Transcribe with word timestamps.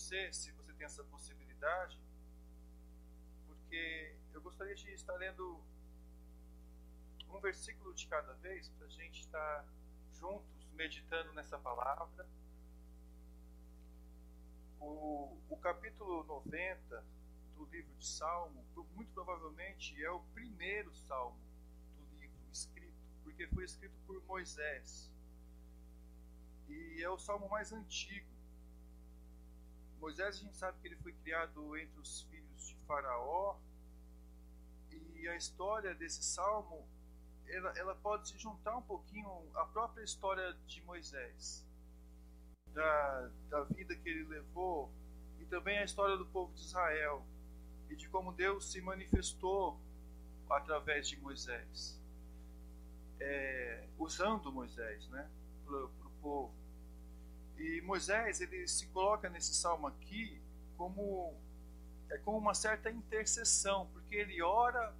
você, 0.00 0.32
se 0.32 0.50
você 0.52 0.72
tem 0.72 0.86
essa 0.86 1.04
possibilidade, 1.04 2.00
porque 3.46 4.16
eu 4.32 4.40
gostaria 4.40 4.74
de 4.74 4.90
estar 4.92 5.14
lendo 5.16 5.62
um 7.28 7.38
versículo 7.38 7.92
de 7.94 8.06
cada 8.06 8.32
vez 8.34 8.70
para 8.70 8.86
a 8.86 8.90
gente 8.90 9.20
estar 9.20 9.66
juntos 10.18 10.66
meditando 10.72 11.32
nessa 11.34 11.58
palavra. 11.58 12.26
O, 14.80 15.38
o 15.50 15.56
capítulo 15.58 16.24
90 16.24 17.04
do 17.54 17.66
livro 17.66 17.94
de 17.96 18.06
Salmo, 18.06 18.64
muito 18.94 19.12
provavelmente 19.12 20.02
é 20.02 20.10
o 20.10 20.20
primeiro 20.32 20.94
salmo 20.94 21.38
do 21.98 22.18
livro 22.18 22.40
escrito, 22.50 22.96
porque 23.22 23.46
foi 23.48 23.64
escrito 23.64 23.94
por 24.06 24.24
Moisés. 24.24 25.12
E 26.68 27.02
é 27.02 27.10
o 27.10 27.18
salmo 27.18 27.50
mais 27.50 27.70
antigo. 27.70 28.39
Moisés, 30.00 30.36
a 30.36 30.38
gente 30.38 30.56
sabe 30.56 30.80
que 30.80 30.88
ele 30.88 30.96
foi 30.96 31.12
criado 31.12 31.76
entre 31.76 32.00
os 32.00 32.22
filhos 32.22 32.66
de 32.66 32.74
Faraó, 32.86 33.58
e 35.14 35.28
a 35.28 35.36
história 35.36 35.94
desse 35.94 36.22
salmo 36.22 36.88
ela, 37.46 37.72
ela 37.76 37.94
pode 37.96 38.28
se 38.28 38.38
juntar 38.38 38.76
um 38.76 38.82
pouquinho 38.82 39.28
à 39.54 39.64
própria 39.66 40.02
história 40.02 40.52
de 40.66 40.82
Moisés, 40.82 41.66
da, 42.68 43.30
da 43.48 43.64
vida 43.64 43.94
que 43.96 44.08
ele 44.08 44.24
levou, 44.24 44.92
e 45.38 45.44
também 45.46 45.78
a 45.78 45.84
história 45.84 46.16
do 46.16 46.26
povo 46.26 46.54
de 46.54 46.60
Israel, 46.60 47.26
e 47.88 47.96
de 47.96 48.08
como 48.08 48.32
Deus 48.32 48.70
se 48.70 48.80
manifestou 48.80 49.80
através 50.48 51.08
de 51.08 51.20
Moisés, 51.20 52.00
é, 53.18 53.88
usando 53.98 54.52
Moisés 54.52 55.06
né, 55.08 55.28
para 55.64 55.84
o 55.84 56.10
povo. 56.22 56.59
E 57.60 57.82
Moisés 57.82 58.40
ele 58.40 58.66
se 58.66 58.86
coloca 58.86 59.28
nesse 59.28 59.54
salmo 59.54 59.86
aqui 59.86 60.40
como 60.78 61.38
é 62.08 62.16
com 62.16 62.36
uma 62.36 62.54
certa 62.54 62.90
intercessão, 62.90 63.86
porque 63.92 64.16
ele 64.16 64.40
ora 64.40 64.96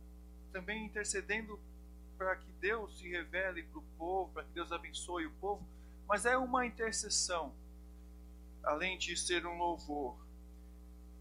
também 0.53 0.85
intercedendo 0.85 1.59
para 2.19 2.37
que 2.37 2.53
Deus 2.53 2.99
se 2.99 3.09
revele 3.09 3.63
para 3.63 3.79
o 3.79 3.83
povo, 3.97 4.31
para 4.35 4.45
que 4.45 4.51
Deus 4.51 4.71
abençoe 4.73 5.25
o 5.25 5.33
povo, 5.37 5.67
mas 6.07 6.27
é 6.27 6.37
uma 6.37 6.67
intercessão, 6.67 7.55
além 8.63 8.99
de 8.99 9.17
ser 9.17 9.47
um 9.47 9.57
louvor. 9.57 10.19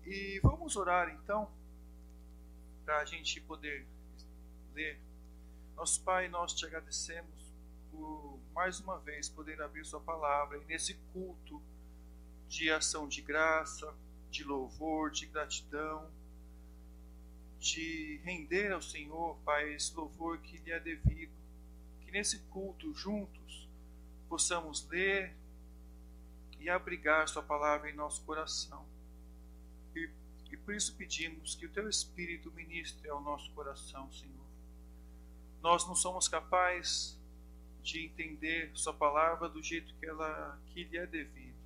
E 0.06 0.42
vamos 0.44 0.76
orar 0.76 1.10
então, 1.10 1.50
para 2.84 3.00
a 3.00 3.06
gente 3.06 3.40
poder 3.40 3.88
ler. 4.74 5.00
Nosso 5.78 6.04
Pai, 6.04 6.28
nós 6.28 6.54
te 6.54 6.66
agradecemos 6.66 7.39
por 7.92 8.40
mais 8.54 8.80
uma 8.80 9.00
vez 9.00 9.30
poder 9.30 9.62
abrir 9.62 9.86
Sua 9.86 10.00
palavra 10.00 10.58
e 10.58 10.66
nesse 10.66 10.96
culto 11.14 11.62
de 12.48 12.72
ação 12.72 13.08
de 13.08 13.22
graça, 13.22 13.94
de 14.30 14.44
louvor, 14.44 15.12
de 15.12 15.26
gratidão 15.26 16.12
de 17.60 18.22
render 18.24 18.72
ao 18.72 18.82
Senhor, 18.82 19.38
Pai, 19.44 19.74
esse 19.74 19.94
louvor 19.94 20.40
que 20.40 20.58
lhe 20.58 20.72
é 20.72 20.80
devido. 20.80 21.34
Que 22.02 22.12
nesse 22.12 22.40
culto, 22.44 22.94
juntos, 22.94 23.68
possamos 24.30 24.88
ler 24.88 25.36
e 26.60 26.70
abrigar 26.70 27.28
Sua 27.28 27.44
palavra 27.44 27.90
em 27.90 27.96
nosso 27.96 28.24
coração. 28.24 28.86
E, 29.94 30.10
e 30.52 30.58
por 30.58 30.74
isso 30.74 30.96
pedimos 30.96 31.56
que 31.56 31.66
o 31.66 31.70
Teu 31.70 31.90
Espírito 31.90 32.52
ministre 32.52 33.10
ao 33.10 33.22
nosso 33.22 33.52
coração, 33.52 34.12
Senhor. 34.12 34.48
Nós 35.62 35.86
não 35.86 35.96
somos 35.96 36.30
capazes 36.30 37.19
de 37.82 38.06
entender 38.06 38.72
Sua 38.74 38.94
palavra 38.94 39.50
do 39.50 39.62
jeito 39.62 39.94
que 39.96 40.06
ela 40.06 40.60
que 40.68 40.84
lhe 40.84 40.98
é 40.98 41.06
devido 41.06 41.60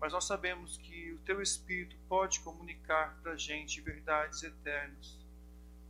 mas 0.00 0.12
nós 0.12 0.24
sabemos 0.24 0.76
que 0.76 1.12
o 1.12 1.18
Teu 1.20 1.40
Espírito 1.40 1.96
pode 2.08 2.40
comunicar 2.40 3.18
para 3.22 3.32
a 3.32 3.36
gente 3.36 3.80
verdades 3.80 4.42
eternas, 4.42 5.18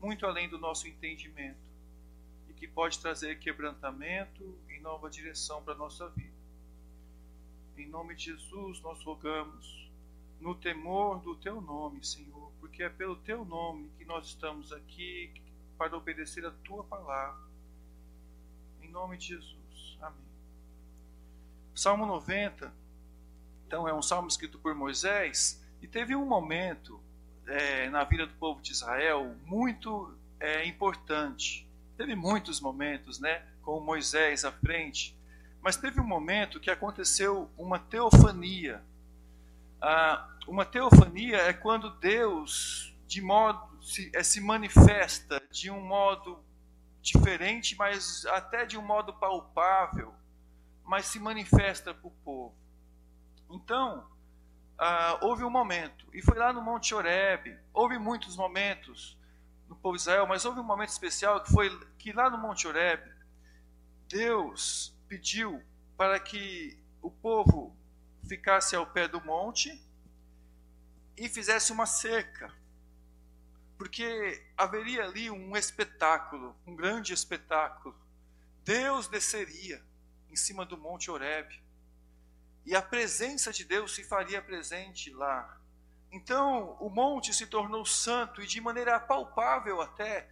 muito 0.00 0.24
além 0.24 0.48
do 0.48 0.58
nosso 0.58 0.86
entendimento, 0.86 1.58
e 2.48 2.54
que 2.54 2.68
pode 2.68 2.98
trazer 3.00 3.38
quebrantamento 3.38 4.58
e 4.68 4.78
nova 4.78 5.10
direção 5.10 5.62
para 5.62 5.74
a 5.74 5.76
nossa 5.76 6.08
vida. 6.10 6.36
Em 7.76 7.86
nome 7.88 8.14
de 8.14 8.26
Jesus, 8.26 8.80
nós 8.80 9.02
rogamos, 9.02 9.90
no 10.40 10.54
temor 10.54 11.20
do 11.20 11.34
Teu 11.36 11.60
nome, 11.60 12.04
Senhor, 12.04 12.52
porque 12.60 12.82
é 12.82 12.88
pelo 12.88 13.16
Teu 13.16 13.44
nome 13.44 13.90
que 13.98 14.04
nós 14.04 14.28
estamos 14.28 14.72
aqui 14.72 15.32
para 15.76 15.96
obedecer 15.96 16.46
a 16.46 16.50
Tua 16.50 16.84
palavra. 16.84 17.44
Nome 18.96 19.18
de 19.18 19.26
Jesus. 19.26 19.98
Amém. 20.00 20.24
Salmo 21.74 22.06
90 22.06 22.72
então, 23.66 23.86
é 23.86 23.92
um 23.92 24.00
salmo 24.00 24.26
escrito 24.26 24.58
por 24.58 24.74
Moisés, 24.74 25.62
e 25.82 25.86
teve 25.86 26.16
um 26.16 26.24
momento 26.24 26.98
é, 27.46 27.90
na 27.90 28.04
vida 28.04 28.26
do 28.26 28.32
povo 28.34 28.62
de 28.62 28.72
Israel 28.72 29.36
muito 29.44 30.16
é, 30.40 30.64
importante. 30.64 31.68
Teve 31.94 32.14
muitos 32.14 32.58
momentos, 32.58 33.20
né, 33.20 33.44
com 33.60 33.78
Moisés 33.80 34.46
à 34.46 34.52
frente, 34.52 35.14
mas 35.60 35.76
teve 35.76 36.00
um 36.00 36.06
momento 36.06 36.58
que 36.58 36.70
aconteceu 36.70 37.50
uma 37.58 37.78
teofania. 37.78 38.82
Ah, 39.78 40.26
uma 40.48 40.64
teofania 40.64 41.36
é 41.36 41.52
quando 41.52 41.90
Deus, 41.98 42.96
de 43.06 43.20
modo 43.20 43.82
se, 43.82 44.10
é, 44.14 44.22
se 44.22 44.40
manifesta 44.40 45.42
de 45.50 45.70
um 45.70 45.82
modo 45.82 46.45
diferente, 47.12 47.76
mas 47.76 48.24
até 48.26 48.64
de 48.64 48.76
um 48.76 48.82
modo 48.82 49.12
palpável, 49.14 50.14
mas 50.84 51.06
se 51.06 51.18
manifesta 51.18 51.94
para 51.94 52.06
o 52.06 52.10
povo. 52.10 52.54
Então, 53.50 54.08
ah, 54.78 55.18
houve 55.22 55.44
um 55.44 55.50
momento, 55.50 56.06
e 56.12 56.22
foi 56.22 56.36
lá 56.36 56.52
no 56.52 56.62
Monte 56.62 56.94
Horeb, 56.94 57.58
houve 57.72 57.98
muitos 57.98 58.36
momentos 58.36 59.18
no 59.68 59.76
povo 59.76 59.96
de 59.96 60.02
Israel, 60.02 60.26
mas 60.26 60.44
houve 60.44 60.60
um 60.60 60.64
momento 60.64 60.90
especial 60.90 61.42
que 61.42 61.50
foi 61.50 61.70
que 61.98 62.12
lá 62.12 62.28
no 62.30 62.38
Monte 62.38 62.66
Horeb, 62.66 63.02
Deus 64.08 64.96
pediu 65.08 65.62
para 65.96 66.20
que 66.20 66.78
o 67.02 67.10
povo 67.10 67.76
ficasse 68.28 68.76
ao 68.76 68.86
pé 68.86 69.08
do 69.08 69.24
monte 69.24 69.82
e 71.16 71.28
fizesse 71.28 71.72
uma 71.72 71.86
cerca, 71.86 72.52
porque 73.76 74.42
haveria 74.56 75.04
ali 75.04 75.30
um 75.30 75.56
espetáculo, 75.56 76.56
um 76.66 76.74
grande 76.74 77.12
espetáculo. 77.12 77.94
Deus 78.64 79.08
desceria 79.08 79.82
em 80.30 80.36
cima 80.36 80.64
do 80.64 80.76
Monte 80.76 81.10
Horeb 81.10 81.62
e 82.64 82.74
a 82.74 82.82
presença 82.82 83.52
de 83.52 83.64
Deus 83.64 83.94
se 83.94 84.02
faria 84.02 84.42
presente 84.42 85.10
lá. 85.10 85.60
Então 86.10 86.76
o 86.80 86.88
monte 86.88 87.34
se 87.34 87.46
tornou 87.46 87.84
santo 87.84 88.42
e 88.42 88.46
de 88.46 88.60
maneira 88.60 88.98
palpável 88.98 89.80
até, 89.80 90.28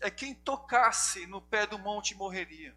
é 0.00 0.10
quem 0.10 0.34
tocasse 0.34 1.26
no 1.26 1.40
pé 1.40 1.66
do 1.66 1.78
monte 1.78 2.14
morreria. 2.14 2.76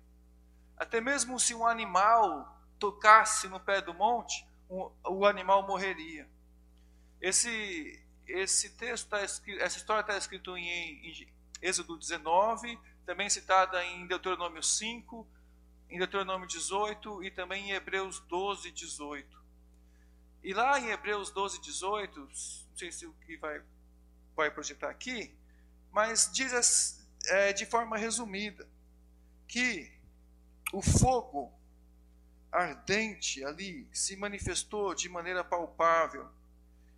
Até 0.78 1.02
mesmo 1.02 1.40
se 1.40 1.54
um 1.54 1.66
animal 1.66 2.58
tocasse 2.80 3.48
no 3.48 3.60
pé 3.60 3.82
do 3.82 3.94
monte, 3.94 4.46
o 4.70 5.26
animal 5.26 5.68
morreria. 5.68 6.30
Esse 7.20 8.02
esse 8.28 8.72
texto 8.72 9.10
tá 9.10 9.24
escrito, 9.24 9.62
essa 9.62 9.78
história 9.78 10.02
está 10.02 10.18
escrita 10.18 10.52
em, 10.52 10.68
em 10.68 11.28
Êxodo 11.62 11.98
19, 11.98 12.80
também 13.06 13.30
citada 13.30 13.84
em 13.86 14.08
Deuteronômio 14.08 14.64
5, 14.64 15.28
em 15.90 15.98
Deuteronômio 15.98 16.48
18 16.48 17.24
e 17.24 17.32
também 17.32 17.70
em 17.70 17.72
Hebreus 17.72 18.20
12, 18.22 18.72
18. 18.72 19.42
E 20.44 20.54
lá 20.54 20.80
em 20.80 20.90
Hebreus 20.90 21.30
12, 21.30 21.62
18, 21.62 22.20
não 22.20 22.30
sei 22.76 22.92
se 22.92 23.06
o 23.06 23.14
que 23.26 23.38
vai, 23.38 23.62
vai 24.36 24.50
projetar 24.50 24.90
aqui, 24.90 25.36
mas 25.92 26.32
diz 26.34 27.06
é, 27.28 27.54
de 27.54 27.66
forma 27.66 27.98
resumida 27.98 28.68
que 29.48 29.92
o 30.74 30.82
fogo 30.82 31.54
ardente 32.52 33.44
ali 33.44 33.88
se 33.94 34.16
manifestou 34.16 34.96
de 34.96 35.08
maneira 35.10 35.44
palpável 35.44 36.30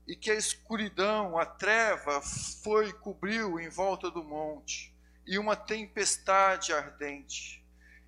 e 0.08 0.16
que 0.16 0.32
a 0.32 0.36
escuridão, 0.36 1.38
a 1.38 1.46
treva 1.46 2.22
foi 2.64 2.92
cobriu 2.94 3.60
em 3.60 3.70
volta 3.70 4.12
do 4.12 4.24
monte 4.24 4.94
e 5.26 5.38
uma 5.38 5.56
tempestade 5.56 6.74
ardente 6.74 7.64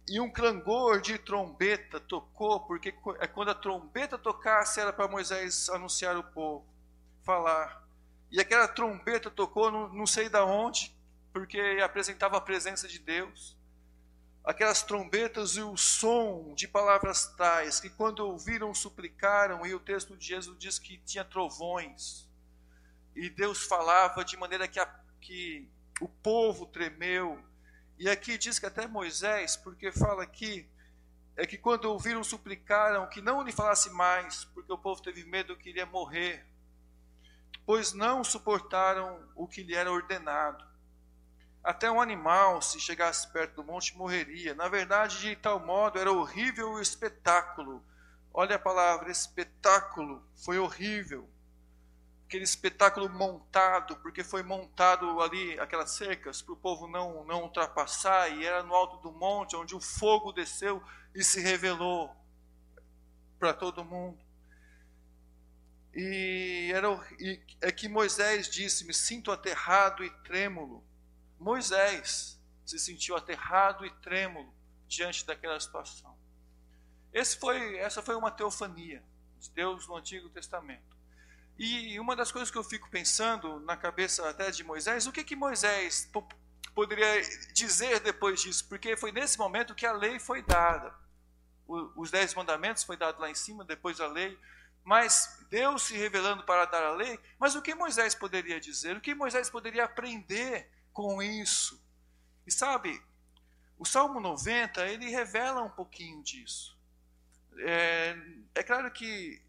e 0.07 0.19
um 0.19 0.29
clangor 0.29 1.01
de 1.01 1.17
trombeta 1.17 1.99
tocou, 1.99 2.59
porque 2.59 2.93
é 3.19 3.27
quando 3.27 3.49
a 3.49 3.55
trombeta 3.55 4.17
tocasse 4.17 4.79
era 4.79 4.93
para 4.93 5.07
Moisés 5.07 5.67
anunciar 5.69 6.15
o 6.15 6.23
povo, 6.23 6.65
falar. 7.23 7.83
E 8.29 8.39
aquela 8.39 8.67
trombeta 8.67 9.31
tocou, 9.31 9.71
não, 9.71 9.91
não 9.91 10.05
sei 10.05 10.29
da 10.29 10.45
onde, 10.45 10.95
porque 11.33 11.59
apresentava 11.83 12.37
a 12.37 12.41
presença 12.41 12.87
de 12.87 12.99
Deus. 12.99 13.54
Aquelas 14.45 14.83
trombetas 14.83 15.55
e 15.55 15.61
o 15.61 15.75
som 15.75 16.53
de 16.55 16.67
palavras 16.67 17.25
tais, 17.35 17.79
que 17.79 17.89
quando 17.89 18.19
ouviram 18.19 18.73
suplicaram, 18.73 19.65
e 19.65 19.73
o 19.73 19.79
texto 19.79 20.15
de 20.15 20.25
Jesus 20.25 20.57
diz 20.59 20.77
que 20.77 20.97
tinha 20.99 21.25
trovões. 21.25 22.29
E 23.15 23.29
Deus 23.29 23.63
falava 23.63 24.23
de 24.23 24.37
maneira 24.37 24.67
que, 24.67 24.79
a, 24.79 24.85
que 25.19 25.67
o 25.99 26.07
povo 26.07 26.67
tremeu, 26.67 27.43
e 27.97 28.07
aqui 28.07 28.37
diz 28.37 28.59
que 28.59 28.65
até 28.65 28.87
Moisés, 28.87 29.55
porque 29.55 29.91
fala 29.91 30.21
aqui, 30.21 30.69
é 31.35 31.47
que 31.47 31.57
quando 31.57 31.85
ouviram 31.85 32.23
suplicaram 32.23 33.09
que 33.09 33.21
não 33.21 33.41
lhe 33.41 33.51
falasse 33.51 33.89
mais, 33.89 34.45
porque 34.45 34.71
o 34.71 34.77
povo 34.77 35.01
teve 35.01 35.23
medo 35.25 35.57
que 35.57 35.69
iria 35.69 35.85
morrer 35.85 36.45
pois 37.65 37.93
não 37.93 38.23
suportaram 38.23 39.27
o 39.35 39.47
que 39.47 39.63
lhe 39.63 39.73
era 39.73 39.91
ordenado. 39.91 40.63
Até 41.65 41.89
um 41.89 41.99
animal, 41.99 42.61
se 42.61 42.79
chegasse 42.79 43.27
perto 43.33 43.55
do 43.55 43.63
monte, 43.63 43.97
morreria. 43.97 44.53
Na 44.53 44.69
verdade, 44.69 45.19
de 45.19 45.35
tal 45.35 45.59
modo, 45.59 45.97
era 45.97 46.11
horrível 46.11 46.73
o 46.73 46.79
espetáculo. 46.79 47.83
Olha 48.31 48.55
a 48.55 48.59
palavra, 48.59 49.11
espetáculo. 49.11 50.23
Foi 50.35 50.59
horrível. 50.59 51.27
Aquele 52.27 52.43
espetáculo 52.43 53.09
montado, 53.09 53.95
porque 53.97 54.23
foi 54.23 54.43
montado 54.43 55.19
ali 55.19 55.59
aquelas 55.59 55.89
cercas 55.89 56.39
para 56.39 56.53
o 56.53 56.57
povo 56.57 56.87
não, 56.87 57.25
não 57.25 57.41
ultrapassar, 57.41 58.29
e 58.29 58.45
era 58.45 58.61
no 58.61 58.75
alto 58.75 58.97
do 58.97 59.11
monte, 59.11 59.55
onde 59.55 59.75
o 59.75 59.81
fogo 59.81 60.31
desceu 60.31 60.83
e 61.15 61.23
se 61.23 61.41
revelou 61.41 62.15
para 63.39 63.55
todo 63.55 63.83
mundo. 63.83 64.23
E, 65.95 66.71
era, 66.71 66.89
e 67.19 67.41
é 67.59 67.71
que 67.71 67.89
Moisés 67.89 68.47
disse: 68.51 68.85
Me 68.85 68.93
sinto 68.93 69.31
aterrado 69.31 70.03
e 70.03 70.11
trêmulo. 70.21 70.83
Moisés 71.39 72.39
se 72.65 72.79
sentiu 72.79 73.15
aterrado 73.15 73.85
e 73.85 73.89
trêmulo 74.01 74.53
diante 74.87 75.25
daquela 75.25 75.59
situação. 75.59 76.17
Foi, 77.39 77.77
essa 77.77 78.01
foi 78.01 78.15
uma 78.15 78.31
teofania 78.31 79.03
de 79.39 79.49
Deus 79.51 79.87
no 79.87 79.95
Antigo 79.95 80.29
Testamento. 80.29 80.95
E 81.57 81.97
uma 81.99 82.15
das 82.15 82.31
coisas 82.31 82.51
que 82.51 82.57
eu 82.57 82.63
fico 82.63 82.89
pensando 82.89 83.59
na 83.61 83.77
cabeça 83.77 84.27
até 84.29 84.51
de 84.51 84.63
Moisés, 84.63 85.07
o 85.07 85.11
que 85.11 85.23
que 85.23 85.35
Moisés 85.35 86.11
poderia 86.73 87.21
dizer 87.53 88.01
depois 88.01 88.41
disso? 88.41 88.67
Porque 88.67 88.97
foi 88.97 89.11
nesse 89.13 89.37
momento 89.37 89.73
que 89.73 89.85
a 89.85 89.93
lei 89.93 90.19
foi 90.19 90.41
dada. 90.41 90.93
os 91.67 92.11
dez 92.11 92.33
mandamentos 92.33 92.83
foi 92.83 92.97
dado 92.97 93.21
lá 93.21 93.29
em 93.29 93.35
cima, 93.35 93.63
depois 93.63 94.01
a 94.01 94.07
lei 94.07 94.37
mas 94.85 95.43
Deus 95.49 95.81
se 95.81 95.97
revelando 95.97 96.43
para 96.43 96.65
dar 96.65 96.83
a 96.83 96.91
lei, 96.91 97.19
mas 97.39 97.55
o 97.55 97.61
que 97.61 97.73
Moisés 97.73 98.13
poderia 98.13 98.59
dizer? 98.59 98.95
O 98.95 99.01
que 99.01 99.15
Moisés 99.15 99.49
poderia 99.49 99.83
aprender 99.83 100.69
com 100.95 101.21
isso? 101.21 101.79
E 102.47 102.51
sabe, 102.51 103.03
o 103.77 103.85
Salmo 103.85 104.21
90, 104.21 104.87
ele 104.87 105.09
revela 105.09 105.61
um 105.61 105.69
pouquinho 105.69 106.23
disso. 106.23 106.75
É, 107.59 108.17
é 108.55 108.63
claro 108.63 108.89
que 108.91 109.41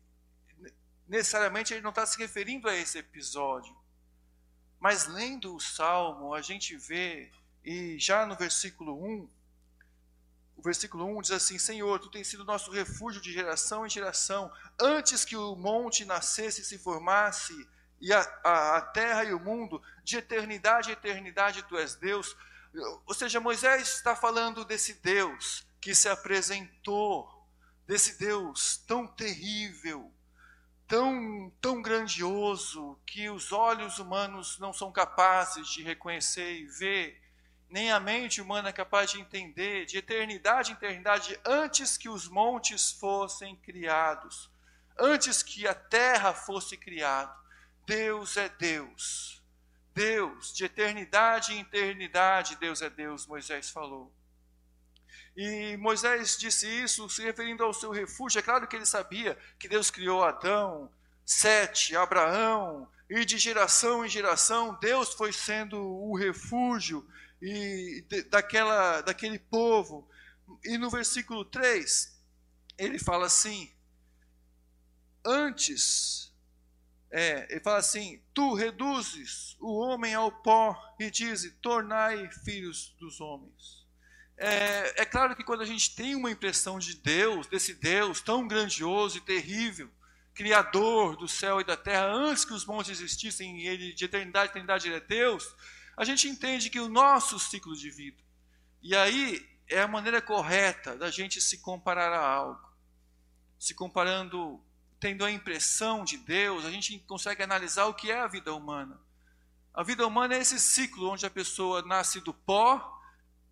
necessariamente 1.08 1.72
ele 1.72 1.82
não 1.82 1.90
está 1.90 2.04
se 2.04 2.18
referindo 2.18 2.68
a 2.68 2.74
esse 2.74 2.98
episódio, 2.98 3.74
mas 4.80 5.06
lendo 5.06 5.54
o 5.54 5.60
Salmo, 5.60 6.34
a 6.34 6.42
gente 6.42 6.76
vê, 6.76 7.30
e 7.64 7.96
já 7.96 8.26
no 8.26 8.34
versículo 8.34 9.00
1, 9.00 9.28
o 10.56 10.62
versículo 10.62 11.04
1 11.16 11.22
diz 11.22 11.30
assim: 11.30 11.60
Senhor, 11.60 12.00
tu 12.00 12.10
tens 12.10 12.26
sido 12.26 12.44
nosso 12.44 12.72
refúgio 12.72 13.20
de 13.20 13.32
geração 13.32 13.86
em 13.86 13.90
geração, 13.90 14.52
antes 14.80 15.24
que 15.24 15.36
o 15.36 15.54
monte 15.54 16.04
nascesse 16.04 16.62
e 16.62 16.64
se 16.64 16.76
formasse, 16.76 17.54
e 18.00 18.12
a, 18.12 18.20
a, 18.44 18.76
a 18.76 18.80
terra 18.80 19.24
e 19.24 19.32
o 19.32 19.40
mundo, 19.40 19.82
de 20.04 20.16
eternidade 20.18 20.90
a 20.90 20.92
eternidade 20.92 21.62
tu 21.64 21.76
és 21.76 21.94
Deus. 21.94 22.36
Ou 23.06 23.14
seja, 23.14 23.40
Moisés 23.40 23.96
está 23.96 24.14
falando 24.14 24.64
desse 24.64 24.94
Deus 24.94 25.66
que 25.80 25.94
se 25.94 26.08
apresentou, 26.08 27.28
desse 27.86 28.18
Deus 28.18 28.76
tão 28.86 29.06
terrível, 29.06 30.12
tão, 30.86 31.52
tão 31.60 31.80
grandioso, 31.80 32.98
que 33.06 33.30
os 33.30 33.52
olhos 33.52 33.98
humanos 33.98 34.58
não 34.58 34.72
são 34.72 34.92
capazes 34.92 35.68
de 35.68 35.82
reconhecer 35.82 36.60
e 36.60 36.66
ver 36.66 37.26
nem 37.68 37.90
a 37.90 37.98
mente 37.98 38.40
humana 38.40 38.68
é 38.68 38.72
capaz 38.72 39.10
de 39.10 39.20
entender, 39.20 39.86
de 39.86 39.98
eternidade 39.98 40.70
em 40.70 40.74
eternidade, 40.74 41.38
antes 41.44 41.96
que 41.96 42.08
os 42.08 42.28
montes 42.28 42.92
fossem 42.92 43.56
criados, 43.56 44.50
antes 44.98 45.42
que 45.42 45.66
a 45.66 45.74
terra 45.74 46.32
fosse 46.32 46.76
criada. 46.76 47.34
Deus 47.86 48.36
é 48.36 48.48
Deus. 48.48 49.42
Deus, 49.94 50.52
de 50.52 50.64
eternidade 50.64 51.54
em 51.54 51.60
eternidade, 51.60 52.56
Deus 52.56 52.82
é 52.82 52.90
Deus, 52.90 53.26
Moisés 53.26 53.70
falou. 53.70 54.12
E 55.36 55.76
Moisés 55.78 56.36
disse 56.36 56.66
isso 56.66 57.08
se 57.08 57.22
referindo 57.22 57.62
ao 57.62 57.72
seu 57.72 57.90
refúgio. 57.90 58.38
É 58.38 58.42
claro 58.42 58.66
que 58.66 58.76
ele 58.76 58.84
sabia 58.84 59.38
que 59.58 59.68
Deus 59.68 59.90
criou 59.90 60.22
Adão, 60.24 60.90
Sete, 61.24 61.96
Abraão, 61.96 62.88
e 63.08 63.24
de 63.24 63.38
geração 63.38 64.04
em 64.04 64.08
geração 64.08 64.76
Deus 64.80 65.14
foi 65.14 65.32
sendo 65.32 65.78
o 65.78 66.16
refúgio 66.16 67.06
e 67.40 68.04
daquela, 68.30 69.00
daquele 69.00 69.38
povo. 69.38 70.08
E 70.64 70.76
no 70.78 70.90
versículo 70.90 71.44
3, 71.44 72.18
ele 72.78 72.98
fala 72.98 73.26
assim: 73.26 73.72
Antes, 75.24 76.25
é, 77.10 77.46
ele 77.50 77.60
fala 77.60 77.78
assim: 77.78 78.20
Tu 78.34 78.54
reduzes 78.54 79.56
o 79.60 79.78
homem 79.78 80.14
ao 80.14 80.30
pó 80.30 80.76
e 80.98 81.10
diz: 81.10 81.50
Tornai 81.60 82.30
filhos 82.44 82.94
dos 82.98 83.20
homens. 83.20 83.86
É, 84.36 85.02
é 85.02 85.04
claro 85.04 85.34
que 85.34 85.44
quando 85.44 85.62
a 85.62 85.66
gente 85.66 85.94
tem 85.94 86.14
uma 86.14 86.30
impressão 86.30 86.78
de 86.78 86.94
Deus, 86.96 87.46
desse 87.46 87.74
Deus 87.74 88.20
tão 88.20 88.46
grandioso 88.46 89.16
e 89.16 89.22
terrível, 89.22 89.90
Criador 90.34 91.16
do 91.16 91.26
céu 91.26 91.60
e 91.60 91.64
da 91.64 91.76
terra, 91.76 92.12
antes 92.12 92.44
que 92.44 92.52
os 92.52 92.66
montes 92.66 92.90
existissem, 92.90 93.60
e 93.60 93.66
ele 93.66 93.94
de 93.94 94.04
eternidade, 94.04 94.50
eternidade 94.50 94.86
ele 94.86 94.96
é 94.96 95.00
Deus, 95.00 95.54
a 95.96 96.04
gente 96.04 96.28
entende 96.28 96.68
que 96.68 96.78
o 96.78 96.90
nosso 96.90 97.38
ciclo 97.38 97.74
de 97.74 97.90
vida, 97.90 98.22
e 98.82 98.94
aí 98.94 99.48
é 99.66 99.80
a 99.80 99.88
maneira 99.88 100.20
correta 100.20 100.94
da 100.94 101.10
gente 101.10 101.40
se 101.40 101.58
comparar 101.58 102.12
a 102.12 102.20
algo. 102.20 102.66
Se 103.58 103.74
comparando, 103.74 104.62
tendo 104.98 105.24
a 105.24 105.30
impressão 105.30 106.04
de 106.04 106.16
Deus, 106.16 106.64
a 106.64 106.70
gente 106.70 106.98
consegue 107.00 107.42
analisar 107.42 107.86
o 107.86 107.94
que 107.94 108.10
é 108.10 108.20
a 108.20 108.26
vida 108.26 108.54
humana. 108.54 108.98
A 109.74 109.82
vida 109.82 110.06
humana 110.06 110.34
é 110.34 110.38
esse 110.38 110.58
ciclo 110.58 111.10
onde 111.10 111.26
a 111.26 111.30
pessoa 111.30 111.82
nasce 111.82 112.20
do 112.20 112.32
pó 112.32 112.98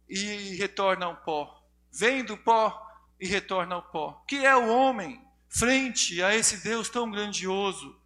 e 0.09 0.57
retorna 0.57 1.07
ao 1.07 1.17
pó. 1.17 1.63
Vem 1.93 2.25
do 2.25 2.37
pó 2.37 2.81
e 3.21 3.27
retorna 3.27 3.75
ao 3.75 3.83
pó. 3.83 4.21
O 4.23 4.27
que 4.27 4.45
é 4.45 4.57
o 4.57 4.69
homem 4.69 5.23
frente 5.49 6.23
a 6.23 6.35
esse 6.35 6.63
Deus 6.63 6.89
tão 6.89 7.11
grandioso? 7.11 8.01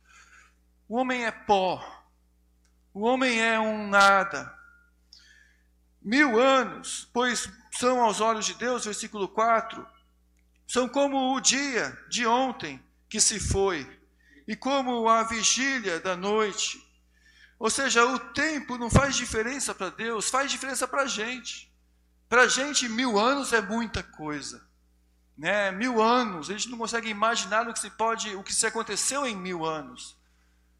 O 0.88 0.96
homem 0.96 1.24
é 1.24 1.30
pó. 1.30 1.80
O 2.92 3.02
homem 3.04 3.40
é 3.40 3.58
um 3.60 3.86
nada. 3.86 4.52
Mil 6.02 6.40
anos, 6.40 7.08
pois 7.12 7.48
são 7.70 8.02
aos 8.02 8.20
olhos 8.20 8.46
de 8.46 8.54
Deus, 8.54 8.84
versículo 8.84 9.28
4, 9.28 9.86
são 10.66 10.88
como 10.88 11.34
o 11.34 11.40
dia 11.40 11.96
de 12.08 12.26
ontem 12.26 12.82
que 13.08 13.20
se 13.20 13.40
foi, 13.40 13.86
e 14.46 14.54
como 14.54 15.08
a 15.08 15.22
vigília 15.24 16.00
da 16.00 16.16
noite. 16.16 16.82
Ou 17.58 17.68
seja, 17.68 18.04
o 18.04 18.18
tempo 18.18 18.78
não 18.78 18.90
faz 18.90 19.16
diferença 19.16 19.74
para 19.74 19.90
Deus, 19.90 20.30
faz 20.30 20.50
diferença 20.50 20.86
para 20.86 21.02
a 21.02 21.06
gente. 21.06 21.72
Para 22.28 22.42
a 22.42 22.48
gente, 22.48 22.88
mil 22.88 23.18
anos 23.18 23.52
é 23.52 23.60
muita 23.60 24.02
coisa. 24.02 24.66
Né? 25.36 25.70
Mil 25.70 26.02
anos, 26.02 26.50
a 26.50 26.52
gente 26.52 26.68
não 26.68 26.78
consegue 26.78 27.08
imaginar 27.08 27.66
o 27.68 27.72
que 27.72 27.78
se 27.78 27.90
pode, 27.90 28.34
o 28.36 28.42
que 28.42 28.54
se 28.54 28.66
aconteceu 28.66 29.26
em 29.26 29.36
mil 29.36 29.64
anos. 29.64 30.16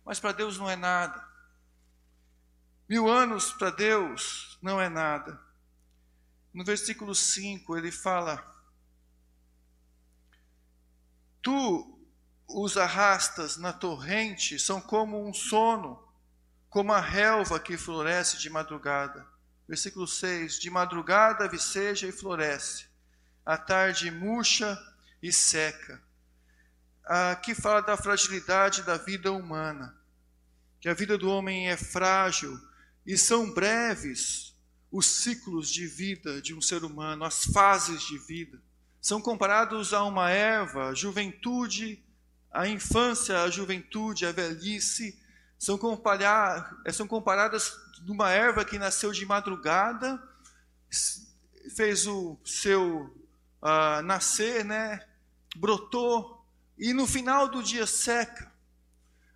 Mas 0.04 0.20
para 0.20 0.32
Deus 0.32 0.58
não 0.58 0.68
é 0.68 0.76
nada. 0.76 1.26
Mil 2.88 3.08
anos 3.08 3.52
para 3.52 3.70
Deus 3.70 4.58
não 4.62 4.80
é 4.80 4.88
nada. 4.88 5.40
No 6.54 6.64
versículo 6.64 7.14
5 7.14 7.76
ele 7.76 7.92
fala: 7.92 8.44
Tu 11.42 11.97
os 12.48 12.78
arrastas 12.78 13.58
na 13.58 13.72
torrente, 13.72 14.58
são 14.58 14.80
como 14.80 15.28
um 15.28 15.34
sono, 15.34 16.02
como 16.70 16.92
a 16.92 17.00
relva 17.00 17.60
que 17.60 17.76
floresce 17.76 18.38
de 18.38 18.48
madrugada. 18.48 19.26
Versículo 19.68 20.08
6: 20.08 20.58
De 20.58 20.70
madrugada 20.70 21.48
viceja 21.48 22.06
e 22.06 22.12
floresce, 22.12 22.86
à 23.44 23.58
tarde 23.58 24.10
murcha 24.10 24.78
e 25.22 25.30
seca. 25.30 26.02
Aqui 27.04 27.54
fala 27.54 27.82
da 27.82 27.96
fragilidade 27.96 28.82
da 28.82 28.96
vida 28.96 29.30
humana, 29.30 29.94
que 30.80 30.88
a 30.88 30.94
vida 30.94 31.18
do 31.18 31.30
homem 31.30 31.68
é 31.68 31.76
frágil 31.76 32.58
e 33.06 33.16
são 33.16 33.52
breves 33.52 34.54
os 34.90 35.06
ciclos 35.06 35.70
de 35.70 35.86
vida 35.86 36.40
de 36.40 36.54
um 36.54 36.62
ser 36.62 36.82
humano, 36.82 37.24
as 37.24 37.44
fases 37.44 38.02
de 38.02 38.18
vida. 38.18 38.60
São 39.00 39.20
comparados 39.20 39.92
a 39.92 40.02
uma 40.04 40.30
erva, 40.30 40.94
juventude, 40.94 42.02
a 42.52 42.66
infância, 42.68 43.42
a 43.42 43.50
juventude, 43.50 44.26
a 44.26 44.32
velhice, 44.32 45.18
são, 45.58 45.76
comparar, 45.76 46.80
são 46.92 47.06
comparadas 47.06 47.76
numa 48.06 48.30
erva 48.30 48.64
que 48.64 48.78
nasceu 48.78 49.12
de 49.12 49.26
madrugada, 49.26 50.22
fez 51.74 52.06
o 52.06 52.38
seu 52.44 53.14
uh, 53.62 54.02
nascer, 54.02 54.64
né? 54.64 55.00
brotou, 55.56 56.44
e 56.78 56.92
no 56.92 57.06
final 57.06 57.48
do 57.48 57.62
dia 57.62 57.86
seca. 57.86 58.52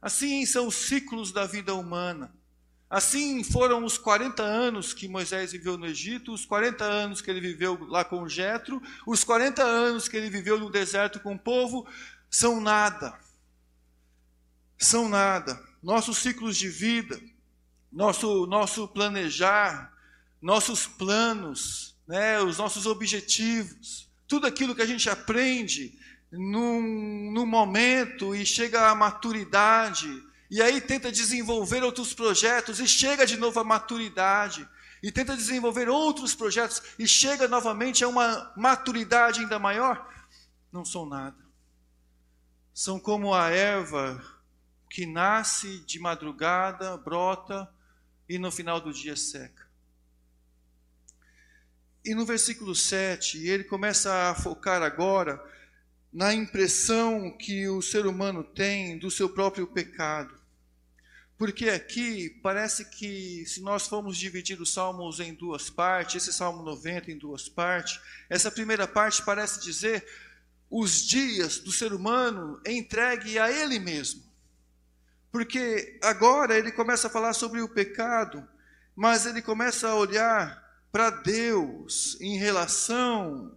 Assim 0.01 0.45
são 0.47 0.67
os 0.67 0.75
ciclos 0.75 1.33
da 1.33 1.47
vida 1.47 1.75
humana. 1.75 2.33
Assim 2.89 3.43
foram 3.43 3.85
os 3.85 3.97
40 3.97 4.43
anos 4.43 4.93
que 4.93 5.09
Moisés 5.09 5.53
viveu 5.53 5.79
no 5.79 5.87
Egito, 5.87 6.33
os 6.33 6.45
40 6.45 6.85
anos 6.85 7.21
que 7.21 7.31
ele 7.31 7.41
viveu 7.41 7.87
lá 7.87 8.05
com 8.05 8.29
Jetro, 8.29 8.83
os 9.07 9.25
40 9.25 9.63
anos 9.63 10.09
que 10.09 10.17
ele 10.17 10.29
viveu 10.29 10.59
no 10.59 10.71
deserto 10.71 11.19
com 11.21 11.35
o 11.35 11.39
povo, 11.39 11.89
são 12.33 12.63
nada. 12.63 13.21
São 14.79 15.07
nada. 15.07 15.63
nossos 15.83 16.19
ciclos 16.19 16.57
de 16.57 16.69
vida, 16.69 17.21
nosso, 17.93 18.47
nosso 18.47 18.89
planejar, 18.89 19.93
nossos 20.41 20.87
planos, 20.87 21.95
né, 22.09 22.41
os 22.41 22.57
nossos 22.57 22.87
objetivos, 22.87 24.09
tudo 24.27 24.47
aquilo 24.47 24.75
que 24.75 24.83
a 24.83 24.87
gente 24.87 25.11
aprende 25.11 25.99
num, 26.31 27.31
num 27.33 27.45
momento 27.45 28.35
e 28.35 28.47
chega 28.47 28.89
à 28.89 28.95
maturidade, 28.95 30.09
e 30.51 30.63
aí 30.63 30.81
tenta 30.81 31.13
desenvolver 31.13 31.83
outros 31.83 32.15
projetos 32.15 32.79
e 32.81 32.87
chega 32.87 33.27
de 33.27 33.37
novo 33.37 33.61
à 33.61 33.65
maturidade, 33.65 34.67
e 35.03 35.11
tenta 35.11 35.37
desenvolver 35.37 35.89
outros 35.89 36.35
projetos 36.35 36.81
e 36.99 37.07
chega 37.07 37.49
novamente 37.49 38.05
a 38.05 38.09
uma 38.09 38.53
maturidade 38.57 39.41
ainda 39.41 39.59
maior, 39.59 40.09
não 40.73 40.85
são 40.85 41.05
nada. 41.05 41.42
São 42.75 42.99
como 42.99 43.35
a 43.35 43.51
erva 43.51 44.23
que 44.89 45.07
nasce 45.07 45.81
de 45.81 45.99
madrugada, 45.99 46.97
brota 46.97 47.69
e 48.29 48.39
no 48.39 48.51
final 48.51 48.81
do 48.81 48.93
dia 48.93 49.17
seca. 49.17 49.67
E 52.05 52.15
no 52.15 52.27
versículo 52.27 52.75
7, 52.75 53.47
ele 53.47 53.65
começa 53.65 54.31
a 54.31 54.35
focar 54.35 54.83
agora 54.83 55.43
na 56.13 56.35
impressão 56.35 57.31
que 57.31 57.69
o 57.69 57.81
ser 57.81 58.07
humano 58.07 58.43
tem 58.43 58.99
do 58.99 59.11
seu 59.11 59.29
próprio 59.29 59.67
pecado. 59.67 60.35
Porque 61.39 61.71
aqui 61.71 62.29
parece 62.43 62.85
que, 62.91 63.45
se 63.47 63.61
nós 63.63 63.87
formos 63.87 64.17
dividir 64.17 64.61
os 64.61 64.73
salmos 64.73 65.21
em 65.21 65.33
duas 65.33 65.71
partes, 65.71 66.17
esse 66.17 66.33
salmo 66.33 66.63
90 66.63 67.11
em 67.11 67.19
duas 67.19 67.49
partes, 67.49 68.01
essa 68.29 68.51
primeira 68.51 68.87
parte 68.87 69.25
parece 69.25 69.61
dizer 69.61 70.07
os 70.75 71.03
dias 71.03 71.59
do 71.59 71.71
ser 71.71 71.93
humano 71.93 72.59
entregue 72.67 73.39
a 73.39 73.53
ele 73.53 73.79
mesmo. 73.79 74.23
Porque 75.31 75.99
agora 76.03 76.59
ele 76.59 76.73
começa 76.73 77.09
a 77.09 77.11
falar 77.11 77.35
sobre 77.35 77.61
o 77.61 77.69
pecado, 77.69 78.49
mas 78.97 79.27
ele 79.27 79.43
começa 79.43 79.91
a 79.91 79.95
olhar 79.95 80.63
para 80.91 81.11
Deus 81.11 82.19
em 82.23 82.39
relação 82.39 83.55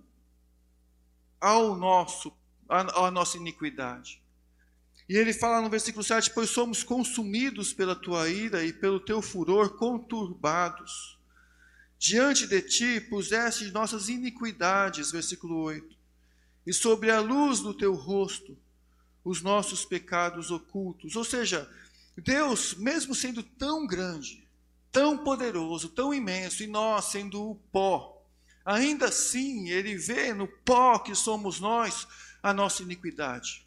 ao 1.40 1.78
nosso, 1.78 2.34
à, 2.68 3.10
nossa 3.10 3.38
iniquidade. 3.38 4.22
E 5.08 5.16
ele 5.16 5.32
fala 5.32 5.62
no 5.62 5.70
versículo 5.70 6.04
7: 6.04 6.32
Pois 6.32 6.50
somos 6.50 6.84
consumidos 6.84 7.72
pela 7.72 7.96
tua 7.96 8.28
ira 8.28 8.62
e 8.66 8.74
pelo 8.74 9.00
teu 9.00 9.22
furor 9.22 9.78
conturbados. 9.78 11.18
Diante 11.98 12.46
de 12.46 12.62
ti 12.62 13.00
puseste 13.00 13.72
nossas 13.72 14.10
iniquidades, 14.10 15.12
versículo 15.12 15.62
8, 15.62 15.95
e 16.66 16.74
sobre 16.74 17.12
a 17.12 17.20
luz 17.20 17.60
do 17.60 17.74
teu 17.74 17.94
rosto 17.94 18.58
os 19.24 19.42
nossos 19.42 19.84
pecados 19.84 20.52
ocultos. 20.52 21.16
Ou 21.16 21.24
seja, 21.24 21.70
Deus, 22.18 22.76
mesmo 22.76 23.16
sendo 23.16 23.42
tão 23.42 23.88
grande, 23.88 24.48
tão 24.92 25.18
poderoso, 25.18 25.90
tão 25.90 26.14
imenso, 26.14 26.64
e 26.64 26.68
nós 26.68 27.06
sendo 27.06 27.52
o 27.52 27.56
pó, 27.56 28.24
ainda 28.64 29.08
assim 29.08 29.70
Ele 29.70 29.98
vê 29.98 30.34
no 30.34 30.48
pó 30.48 31.00
que 31.00 31.16
somos 31.16 31.60
nós 31.60 32.08
a 32.42 32.54
nossa 32.54 32.84
iniquidade. 32.84 33.66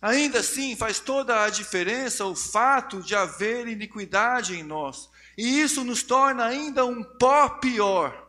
Ainda 0.00 0.38
assim, 0.38 0.76
faz 0.76 1.00
toda 1.00 1.42
a 1.42 1.50
diferença 1.50 2.24
o 2.24 2.36
fato 2.36 3.02
de 3.02 3.16
haver 3.16 3.66
iniquidade 3.66 4.54
em 4.54 4.62
nós. 4.62 5.10
E 5.36 5.60
isso 5.60 5.82
nos 5.82 6.04
torna 6.04 6.44
ainda 6.44 6.86
um 6.86 7.02
pó 7.02 7.48
pior. 7.48 8.27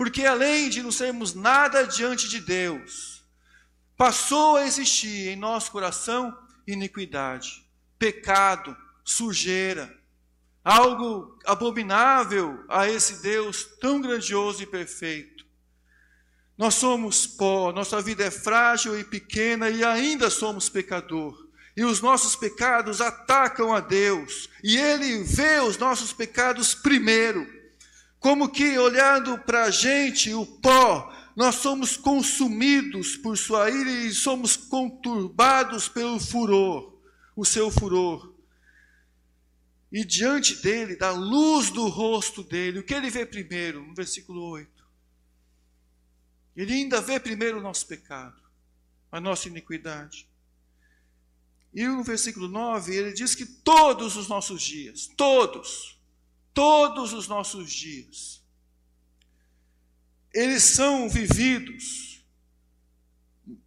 Porque 0.00 0.24
além 0.24 0.70
de 0.70 0.82
não 0.82 0.90
sermos 0.90 1.34
nada 1.34 1.86
diante 1.86 2.26
de 2.26 2.40
Deus, 2.40 3.22
passou 3.98 4.56
a 4.56 4.64
existir 4.64 5.28
em 5.28 5.36
nosso 5.36 5.70
coração 5.70 6.34
iniquidade, 6.66 7.68
pecado, 7.98 8.74
sujeira, 9.04 9.94
algo 10.64 11.38
abominável 11.44 12.64
a 12.66 12.88
esse 12.88 13.20
Deus 13.20 13.62
tão 13.78 14.00
grandioso 14.00 14.62
e 14.62 14.66
perfeito. 14.66 15.44
Nós 16.56 16.76
somos 16.76 17.26
pó, 17.26 17.70
nossa 17.70 18.00
vida 18.00 18.24
é 18.24 18.30
frágil 18.30 18.98
e 18.98 19.04
pequena 19.04 19.68
e 19.68 19.84
ainda 19.84 20.30
somos 20.30 20.70
pecador. 20.70 21.46
E 21.76 21.84
os 21.84 22.00
nossos 22.00 22.34
pecados 22.34 23.02
atacam 23.02 23.70
a 23.70 23.80
Deus, 23.80 24.48
e 24.64 24.78
Ele 24.78 25.22
vê 25.24 25.60
os 25.60 25.76
nossos 25.76 26.10
pecados 26.10 26.74
primeiro. 26.74 27.59
Como 28.20 28.48
que 28.50 28.78
olhando 28.78 29.36
para 29.38 29.64
a 29.64 29.70
gente, 29.70 30.32
o 30.32 30.46
pó, 30.46 31.12
nós 31.34 31.56
somos 31.56 31.96
consumidos 31.96 33.16
por 33.16 33.36
Sua 33.36 33.68
ira 33.68 33.90
e 33.90 34.12
somos 34.12 34.56
conturbados 34.56 35.88
pelo 35.88 36.20
furor, 36.20 36.96
o 37.34 37.44
seu 37.44 37.68
furor. 37.68 38.32
E 39.90 40.04
diante 40.04 40.54
dele, 40.62 40.94
da 40.94 41.10
luz 41.10 41.70
do 41.70 41.88
rosto 41.88 42.44
dele, 42.44 42.78
o 42.78 42.84
que 42.84 42.94
ele 42.94 43.10
vê 43.10 43.26
primeiro? 43.26 43.84
No 43.84 43.94
versículo 43.94 44.42
8 44.50 44.80
ele 46.56 46.74
ainda 46.74 47.00
vê 47.00 47.18
primeiro 47.18 47.58
o 47.58 47.62
nosso 47.62 47.86
pecado, 47.86 48.40
a 49.10 49.20
nossa 49.20 49.48
iniquidade. 49.48 50.28
E 51.72 51.86
no 51.86 52.02
versículo 52.02 52.48
9, 52.48 52.94
ele 52.94 53.12
diz 53.12 53.34
que 53.34 53.46
todos 53.46 54.16
os 54.16 54.28
nossos 54.28 54.60
dias, 54.62 55.06
todos, 55.16 55.99
todos 56.52 57.12
os 57.12 57.28
nossos 57.28 57.72
dias, 57.72 58.42
eles 60.32 60.62
são 60.62 61.08
vividos 61.08 62.24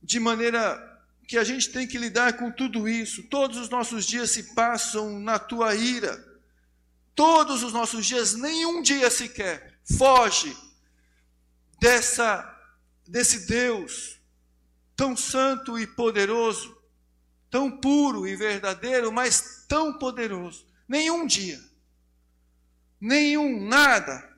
de 0.02 0.20
maneira 0.20 0.92
que 1.28 1.38
a 1.38 1.44
gente 1.44 1.72
tem 1.72 1.88
que 1.88 1.98
lidar 1.98 2.38
com 2.38 2.52
tudo 2.52 2.88
isso. 2.88 3.24
Todos 3.24 3.58
os 3.58 3.70
nossos 3.70 4.06
dias 4.06 4.32
se 4.32 4.54
passam 4.54 5.20
na 5.20 5.40
tua 5.40 5.75
ira. 5.75 6.24
Todos 7.16 7.63
os 7.63 7.74
nossos 7.74 8.06
dias, 8.06 8.34
nenhum 8.34 8.82
dia 8.82 9.10
sequer 9.10 9.80
foge 9.98 10.56
dessa 11.80 12.50
desse 13.06 13.46
Deus 13.46 14.18
tão 14.96 15.18
santo 15.18 15.78
e 15.78 15.86
poderoso, 15.86 16.78
tão 17.50 17.70
puro 17.70 18.28
e 18.28 18.36
verdadeiro, 18.36 19.12
mas 19.12 19.66
tão 19.68 19.98
poderoso. 19.98 20.66
Nenhum 20.88 21.25
dia, 21.25 21.60
nenhum, 23.03 23.65
nada. 23.65 24.29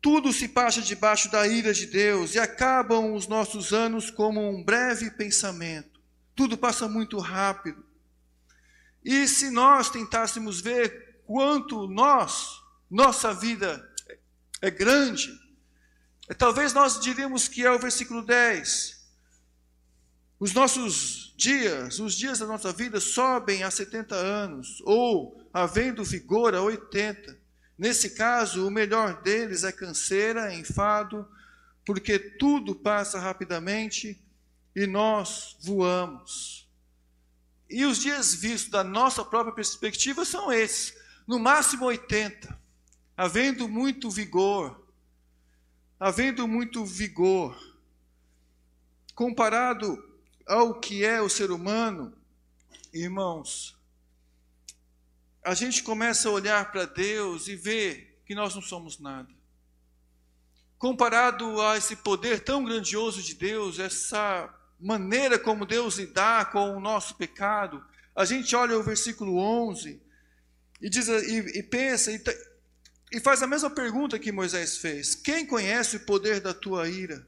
Tudo 0.00 0.32
se 0.32 0.48
passa 0.48 0.80
debaixo 0.80 1.30
da 1.30 1.46
ira 1.46 1.72
de 1.72 1.86
Deus 1.86 2.34
e 2.34 2.38
acabam 2.38 3.14
os 3.14 3.26
nossos 3.26 3.72
anos 3.72 4.10
como 4.10 4.48
um 4.48 4.62
breve 4.62 5.10
pensamento. 5.10 6.00
Tudo 6.34 6.56
passa 6.56 6.88
muito 6.88 7.18
rápido. 7.18 7.84
E 9.04 9.26
se 9.26 9.50
nós 9.50 9.90
tentássemos 9.90 10.60
ver 10.60 11.22
quanto 11.26 11.88
nós, 11.88 12.62
nossa 12.90 13.32
vida 13.32 13.88
é 14.60 14.70
grande, 14.70 15.32
Talvez 16.34 16.72
nós 16.72 17.00
diríamos 17.00 17.46
que 17.46 17.64
é 17.64 17.70
o 17.70 17.78
versículo 17.78 18.22
10. 18.22 18.96
Os 20.40 20.52
nossos 20.52 21.32
dias, 21.36 22.00
os 22.00 22.14
dias 22.14 22.40
da 22.40 22.46
nossa 22.46 22.72
vida 22.72 22.98
sobem 23.00 23.62
a 23.62 23.70
70 23.70 24.14
anos, 24.14 24.82
ou, 24.84 25.40
havendo 25.52 26.04
vigor, 26.04 26.54
a 26.54 26.62
80. 26.62 27.45
Nesse 27.78 28.10
caso, 28.10 28.66
o 28.66 28.70
melhor 28.70 29.20
deles 29.22 29.62
é 29.62 29.70
canseira, 29.70 30.54
enfado, 30.54 31.28
porque 31.84 32.18
tudo 32.18 32.74
passa 32.74 33.18
rapidamente 33.18 34.20
e 34.74 34.86
nós 34.86 35.56
voamos. 35.60 36.68
E 37.68 37.84
os 37.84 37.98
dias 37.98 38.34
vistos 38.34 38.70
da 38.70 38.82
nossa 38.82 39.24
própria 39.24 39.54
perspectiva 39.54 40.24
são 40.24 40.52
esses, 40.52 40.96
no 41.26 41.38
máximo 41.38 41.84
80, 41.84 42.58
havendo 43.16 43.68
muito 43.68 44.10
vigor, 44.10 44.86
havendo 45.98 46.46
muito 46.46 46.84
vigor, 46.84 47.58
comparado 49.14 50.02
ao 50.46 50.78
que 50.78 51.04
é 51.04 51.20
o 51.20 51.28
ser 51.28 51.50
humano, 51.50 52.12
irmãos, 52.92 53.75
a 55.46 55.54
gente 55.54 55.84
começa 55.84 56.28
a 56.28 56.32
olhar 56.32 56.72
para 56.72 56.86
Deus 56.86 57.46
e 57.46 57.54
ver 57.54 58.20
que 58.26 58.34
nós 58.34 58.52
não 58.52 58.60
somos 58.60 58.98
nada. 58.98 59.32
Comparado 60.76 61.62
a 61.62 61.76
esse 61.76 61.94
poder 61.94 62.40
tão 62.40 62.64
grandioso 62.64 63.22
de 63.22 63.32
Deus, 63.32 63.78
essa 63.78 64.52
maneira 64.80 65.38
como 65.38 65.64
Deus 65.64 65.98
lidar 65.98 66.50
com 66.50 66.76
o 66.76 66.80
nosso 66.80 67.14
pecado, 67.14 67.80
a 68.12 68.24
gente 68.24 68.56
olha 68.56 68.76
o 68.76 68.82
versículo 68.82 69.38
11 69.38 70.02
e, 70.82 70.90
diz, 70.90 71.06
e, 71.06 71.60
e 71.60 71.62
pensa, 71.62 72.10
e, 72.10 72.20
e 73.12 73.20
faz 73.20 73.40
a 73.40 73.46
mesma 73.46 73.70
pergunta 73.70 74.18
que 74.18 74.32
Moisés 74.32 74.78
fez: 74.78 75.14
Quem 75.14 75.46
conhece 75.46 75.98
o 75.98 76.04
poder 76.04 76.40
da 76.40 76.52
tua 76.52 76.88
ira? 76.88 77.24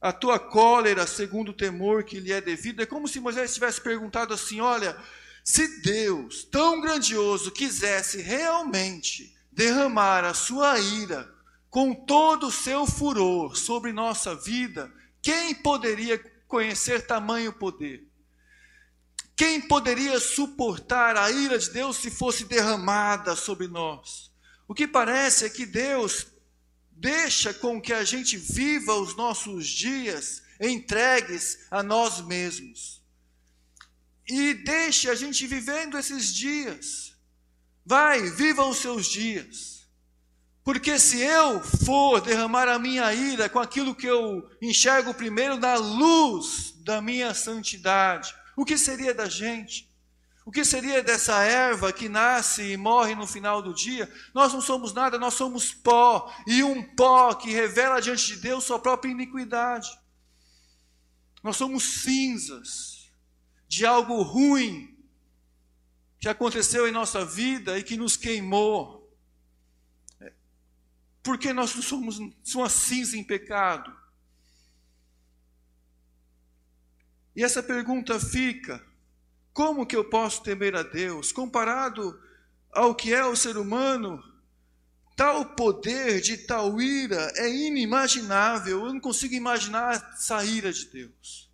A 0.00 0.12
tua 0.12 0.40
cólera, 0.40 1.06
segundo 1.06 1.50
o 1.50 1.56
temor 1.56 2.02
que 2.02 2.18
lhe 2.18 2.32
é 2.32 2.40
devido? 2.40 2.82
É 2.82 2.86
como 2.86 3.06
se 3.06 3.20
Moisés 3.20 3.54
tivesse 3.54 3.80
perguntado 3.80 4.34
assim: 4.34 4.60
Olha, 4.60 5.00
se 5.50 5.66
Deus, 5.80 6.44
tão 6.44 6.80
grandioso, 6.80 7.50
quisesse 7.50 8.22
realmente 8.22 9.36
derramar 9.50 10.24
a 10.24 10.32
sua 10.32 10.78
ira 10.78 11.28
com 11.68 11.92
todo 11.92 12.46
o 12.46 12.52
seu 12.52 12.86
furor 12.86 13.56
sobre 13.56 13.92
nossa 13.92 14.34
vida, 14.34 14.92
quem 15.20 15.52
poderia 15.54 16.18
conhecer 16.46 17.04
tamanho 17.04 17.52
poder? 17.52 18.06
Quem 19.34 19.60
poderia 19.60 20.20
suportar 20.20 21.16
a 21.16 21.30
ira 21.32 21.58
de 21.58 21.70
Deus 21.70 21.96
se 21.96 22.12
fosse 22.12 22.44
derramada 22.44 23.34
sobre 23.34 23.66
nós? 23.66 24.30
O 24.68 24.74
que 24.74 24.86
parece 24.86 25.46
é 25.46 25.50
que 25.50 25.66
Deus 25.66 26.28
deixa 26.92 27.52
com 27.52 27.80
que 27.80 27.92
a 27.92 28.04
gente 28.04 28.36
viva 28.36 28.94
os 28.94 29.16
nossos 29.16 29.66
dias 29.66 30.42
entregues 30.60 31.66
a 31.72 31.82
nós 31.82 32.20
mesmos. 32.20 32.99
Deixe 34.64 35.08
a 35.10 35.14
gente 35.14 35.46
vivendo 35.46 35.98
esses 35.98 36.34
dias. 36.34 37.14
Vai, 37.84 38.22
viva 38.30 38.64
os 38.64 38.78
seus 38.78 39.06
dias. 39.06 39.88
Porque 40.62 40.98
se 40.98 41.20
eu 41.20 41.60
for 41.62 42.20
derramar 42.20 42.68
a 42.68 42.78
minha 42.78 43.12
ira 43.12 43.48
com 43.48 43.58
aquilo 43.58 43.94
que 43.94 44.06
eu 44.06 44.48
enxergo 44.60 45.14
primeiro 45.14 45.56
na 45.56 45.74
luz 45.74 46.74
da 46.84 47.00
minha 47.00 47.32
santidade, 47.34 48.34
o 48.56 48.64
que 48.64 48.76
seria 48.76 49.14
da 49.14 49.28
gente? 49.28 49.88
O 50.44 50.52
que 50.52 50.64
seria 50.64 51.02
dessa 51.02 51.42
erva 51.42 51.92
que 51.92 52.08
nasce 52.08 52.62
e 52.62 52.76
morre 52.76 53.14
no 53.14 53.26
final 53.26 53.62
do 53.62 53.74
dia? 53.74 54.12
Nós 54.34 54.52
não 54.52 54.60
somos 54.60 54.92
nada, 54.92 55.18
nós 55.18 55.34
somos 55.34 55.72
pó, 55.72 56.32
e 56.46 56.62
um 56.62 56.82
pó 56.82 57.34
que 57.34 57.50
revela 57.50 58.00
diante 58.00 58.26
de 58.26 58.36
Deus 58.36 58.64
sua 58.64 58.78
própria 58.78 59.10
iniquidade. 59.10 59.88
Nós 61.42 61.56
somos 61.56 62.02
cinzas 62.02 62.99
de 63.70 63.86
algo 63.86 64.20
ruim 64.22 64.98
que 66.18 66.28
aconteceu 66.28 66.88
em 66.88 66.92
nossa 66.92 67.24
vida 67.24 67.78
e 67.78 67.84
que 67.84 67.96
nos 67.96 68.16
queimou. 68.16 69.08
Porque 71.22 71.52
nós 71.52 71.72
não 71.76 71.80
somos 71.80 72.18
uma 72.52 72.68
cinza 72.68 73.16
em 73.16 73.22
pecado. 73.22 73.96
E 77.36 77.44
essa 77.44 77.62
pergunta 77.62 78.18
fica: 78.18 78.84
como 79.52 79.86
que 79.86 79.94
eu 79.94 80.10
posso 80.10 80.42
temer 80.42 80.74
a 80.74 80.82
Deus? 80.82 81.30
Comparado 81.30 82.20
ao 82.72 82.92
que 82.92 83.14
é 83.14 83.24
o 83.24 83.36
ser 83.36 83.56
humano, 83.56 84.20
tal 85.14 85.54
poder 85.54 86.20
de 86.20 86.38
tal 86.38 86.82
ira 86.82 87.32
é 87.36 87.48
inimaginável. 87.48 88.84
Eu 88.84 88.92
não 88.92 89.00
consigo 89.00 89.34
imaginar 89.34 90.12
essa 90.12 90.44
ira 90.44 90.72
de 90.72 90.86
Deus. 90.86 91.49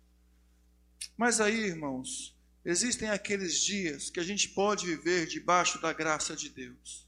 Mas 1.17 1.41
aí, 1.41 1.65
irmãos, 1.65 2.37
existem 2.63 3.09
aqueles 3.09 3.59
dias 3.59 4.09
que 4.11 4.19
a 4.19 4.23
gente 4.23 4.49
pode 4.49 4.85
viver 4.85 5.25
debaixo 5.25 5.81
da 5.81 5.91
graça 5.91 6.35
de 6.35 6.49
Deus. 6.49 7.07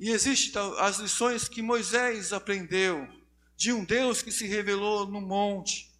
E 0.00 0.10
existem 0.10 0.60
as 0.78 0.98
lições 0.98 1.48
que 1.48 1.62
Moisés 1.62 2.32
aprendeu 2.32 3.08
de 3.56 3.72
um 3.72 3.84
Deus 3.84 4.22
que 4.22 4.32
se 4.32 4.46
revelou 4.46 5.06
no 5.06 5.20
monte 5.20 5.92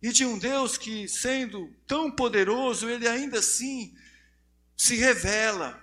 e 0.00 0.12
de 0.12 0.24
um 0.24 0.38
Deus 0.38 0.78
que, 0.78 1.08
sendo 1.08 1.74
tão 1.86 2.10
poderoso, 2.10 2.88
ele 2.88 3.08
ainda 3.08 3.40
assim 3.40 3.96
se 4.76 4.94
revela, 4.94 5.82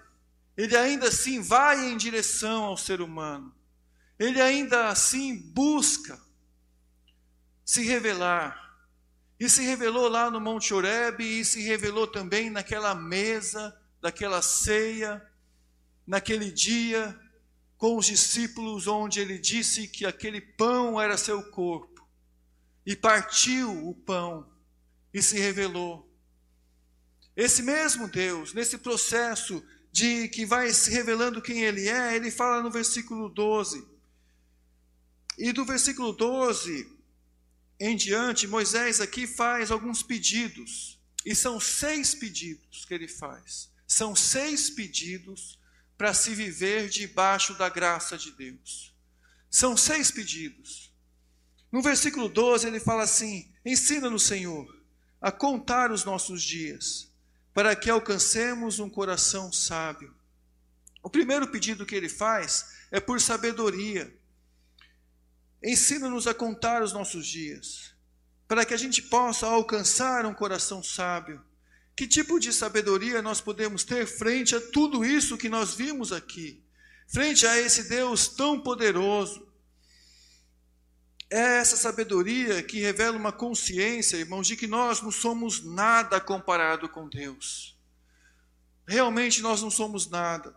ele 0.55 0.77
ainda 0.77 1.07
assim 1.09 1.41
vai 1.41 1.89
em 1.89 1.97
direção 1.97 2.63
ao 2.63 2.77
ser 2.77 3.01
humano, 3.01 3.53
ele 4.17 4.41
ainda 4.41 4.87
assim 4.87 5.35
busca 5.35 6.17
se 7.65 7.83
revelar. 7.83 8.68
E 9.39 9.49
se 9.49 9.61
revelou 9.61 10.09
lá 10.09 10.29
no 10.29 10.41
Monte 10.41 10.73
Horebe 10.73 11.23
e 11.23 11.45
se 11.45 11.61
revelou 11.61 12.05
também 12.05 12.49
naquela 12.49 12.93
mesa, 12.93 13.73
daquela 14.01 14.41
ceia, 14.41 15.25
naquele 16.05 16.51
dia 16.51 17.17
com 17.77 17.95
os 17.95 18.07
discípulos, 18.07 18.87
onde 18.87 19.21
ele 19.21 19.39
disse 19.39 19.87
que 19.87 20.05
aquele 20.05 20.41
pão 20.41 20.99
era 20.99 21.15
seu 21.15 21.41
corpo 21.51 22.05
e 22.85 22.93
partiu 22.93 23.87
o 23.87 23.95
pão 23.95 24.51
e 25.13 25.21
se 25.21 25.39
revelou. 25.39 26.05
Esse 27.37 27.63
mesmo 27.63 28.09
Deus, 28.09 28.53
nesse 28.53 28.77
processo 28.77 29.63
de 29.93 30.27
que 30.27 30.45
vai 30.45 30.73
se 30.73 30.91
revelando 30.91 31.41
quem 31.41 31.63
ele 31.63 31.87
é, 31.87 32.13
ele 32.13 32.29
fala 32.29 32.61
no 32.61 32.69
versículo 32.69 33.29
12. 33.29 33.87
E 35.37 35.53
do 35.53 35.63
versículo 35.63 36.11
12 36.11 36.98
em 37.79 37.95
diante, 37.95 38.45
Moisés 38.45 38.99
aqui 38.99 39.25
faz 39.25 39.71
alguns 39.71 40.03
pedidos. 40.03 40.99
E 41.25 41.33
são 41.33 41.59
seis 41.59 42.13
pedidos 42.13 42.85
que 42.85 42.93
ele 42.93 43.07
faz. 43.07 43.71
São 43.87 44.15
seis 44.15 44.69
pedidos 44.69 45.57
para 45.97 46.13
se 46.13 46.33
viver 46.35 46.89
debaixo 46.89 47.53
da 47.55 47.69
graça 47.69 48.17
de 48.17 48.31
Deus. 48.31 48.93
São 49.49 49.77
seis 49.77 50.11
pedidos. 50.11 50.93
No 51.71 51.81
versículo 51.81 52.27
12 52.27 52.67
ele 52.67 52.79
fala 52.79 53.03
assim: 53.03 53.51
Ensina-nos, 53.65 54.23
Senhor, 54.23 54.67
a 55.21 55.31
contar 55.31 55.91
os 55.91 56.03
nossos 56.03 56.41
dias, 56.41 57.11
para 57.53 57.75
que 57.75 57.89
alcancemos 57.89 58.79
um 58.79 58.89
coração 58.89 59.51
sábio. 59.51 60.13
O 61.01 61.09
primeiro 61.09 61.47
pedido 61.47 61.85
que 61.85 61.95
ele 61.95 62.09
faz 62.09 62.65
é 62.91 62.99
por 62.99 63.21
sabedoria. 63.21 64.18
Ensina-nos 65.63 66.25
a 66.27 66.33
contar 66.33 66.81
os 66.81 66.93
nossos 66.93 67.27
dias, 67.27 67.93
para 68.47 68.65
que 68.65 68.73
a 68.73 68.77
gente 68.77 69.01
possa 69.01 69.45
alcançar 69.45 70.25
um 70.25 70.33
coração 70.33 70.81
sábio. 70.81 71.43
Que 71.95 72.07
tipo 72.07 72.39
de 72.39 72.53
sabedoria 72.53 73.21
nós 73.21 73.41
podemos 73.41 73.83
ter 73.83 74.05
frente 74.07 74.55
a 74.55 74.61
tudo 74.61 75.03
isso 75.03 75.37
que 75.37 75.49
nós 75.49 75.73
vimos 75.73 76.13
aqui? 76.13 76.63
Frente 77.07 77.45
a 77.45 77.59
esse 77.59 77.89
Deus 77.89 78.27
tão 78.27 78.59
poderoso, 78.59 79.49
é 81.29 81.57
essa 81.57 81.77
sabedoria 81.77 82.63
que 82.63 82.79
revela 82.79 83.15
uma 83.15 83.31
consciência, 83.31 84.17
irmãos, 84.17 84.47
de 84.47 84.55
que 84.55 84.65
nós 84.65 85.01
não 85.01 85.11
somos 85.11 85.63
nada 85.63 86.19
comparado 86.19 86.89
com 86.89 87.07
Deus. 87.07 87.77
Realmente 88.87 89.41
nós 89.41 89.61
não 89.61 89.69
somos 89.69 90.09
nada. 90.09 90.55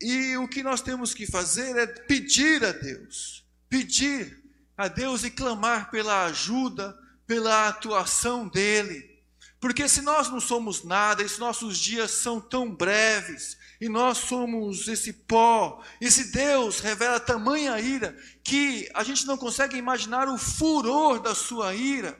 E 0.00 0.36
o 0.36 0.48
que 0.48 0.62
nós 0.62 0.80
temos 0.80 1.14
que 1.14 1.24
fazer 1.24 1.76
é 1.76 1.86
pedir 1.86 2.64
a 2.64 2.72
Deus, 2.72 3.45
pedir 3.76 4.42
a 4.76 4.88
Deus 4.88 5.22
e 5.22 5.30
clamar 5.30 5.90
pela 5.90 6.24
ajuda, 6.24 6.96
pela 7.26 7.68
atuação 7.68 8.48
dEle. 8.48 9.04
Porque 9.60 9.86
se 9.86 10.00
nós 10.00 10.30
não 10.30 10.40
somos 10.40 10.82
nada, 10.82 11.26
se 11.28 11.38
nossos 11.38 11.78
dias 11.78 12.10
são 12.10 12.40
tão 12.40 12.74
breves, 12.74 13.58
e 13.78 13.88
nós 13.90 14.16
somos 14.18 14.88
esse 14.88 15.12
pó. 15.12 15.82
Esse 16.00 16.32
Deus 16.32 16.80
revela 16.80 17.20
tamanha 17.20 17.78
ira 17.78 18.16
que 18.42 18.88
a 18.94 19.04
gente 19.04 19.26
não 19.26 19.36
consegue 19.36 19.76
imaginar 19.76 20.26
o 20.26 20.38
furor 20.38 21.20
da 21.20 21.34
sua 21.34 21.74
ira. 21.74 22.18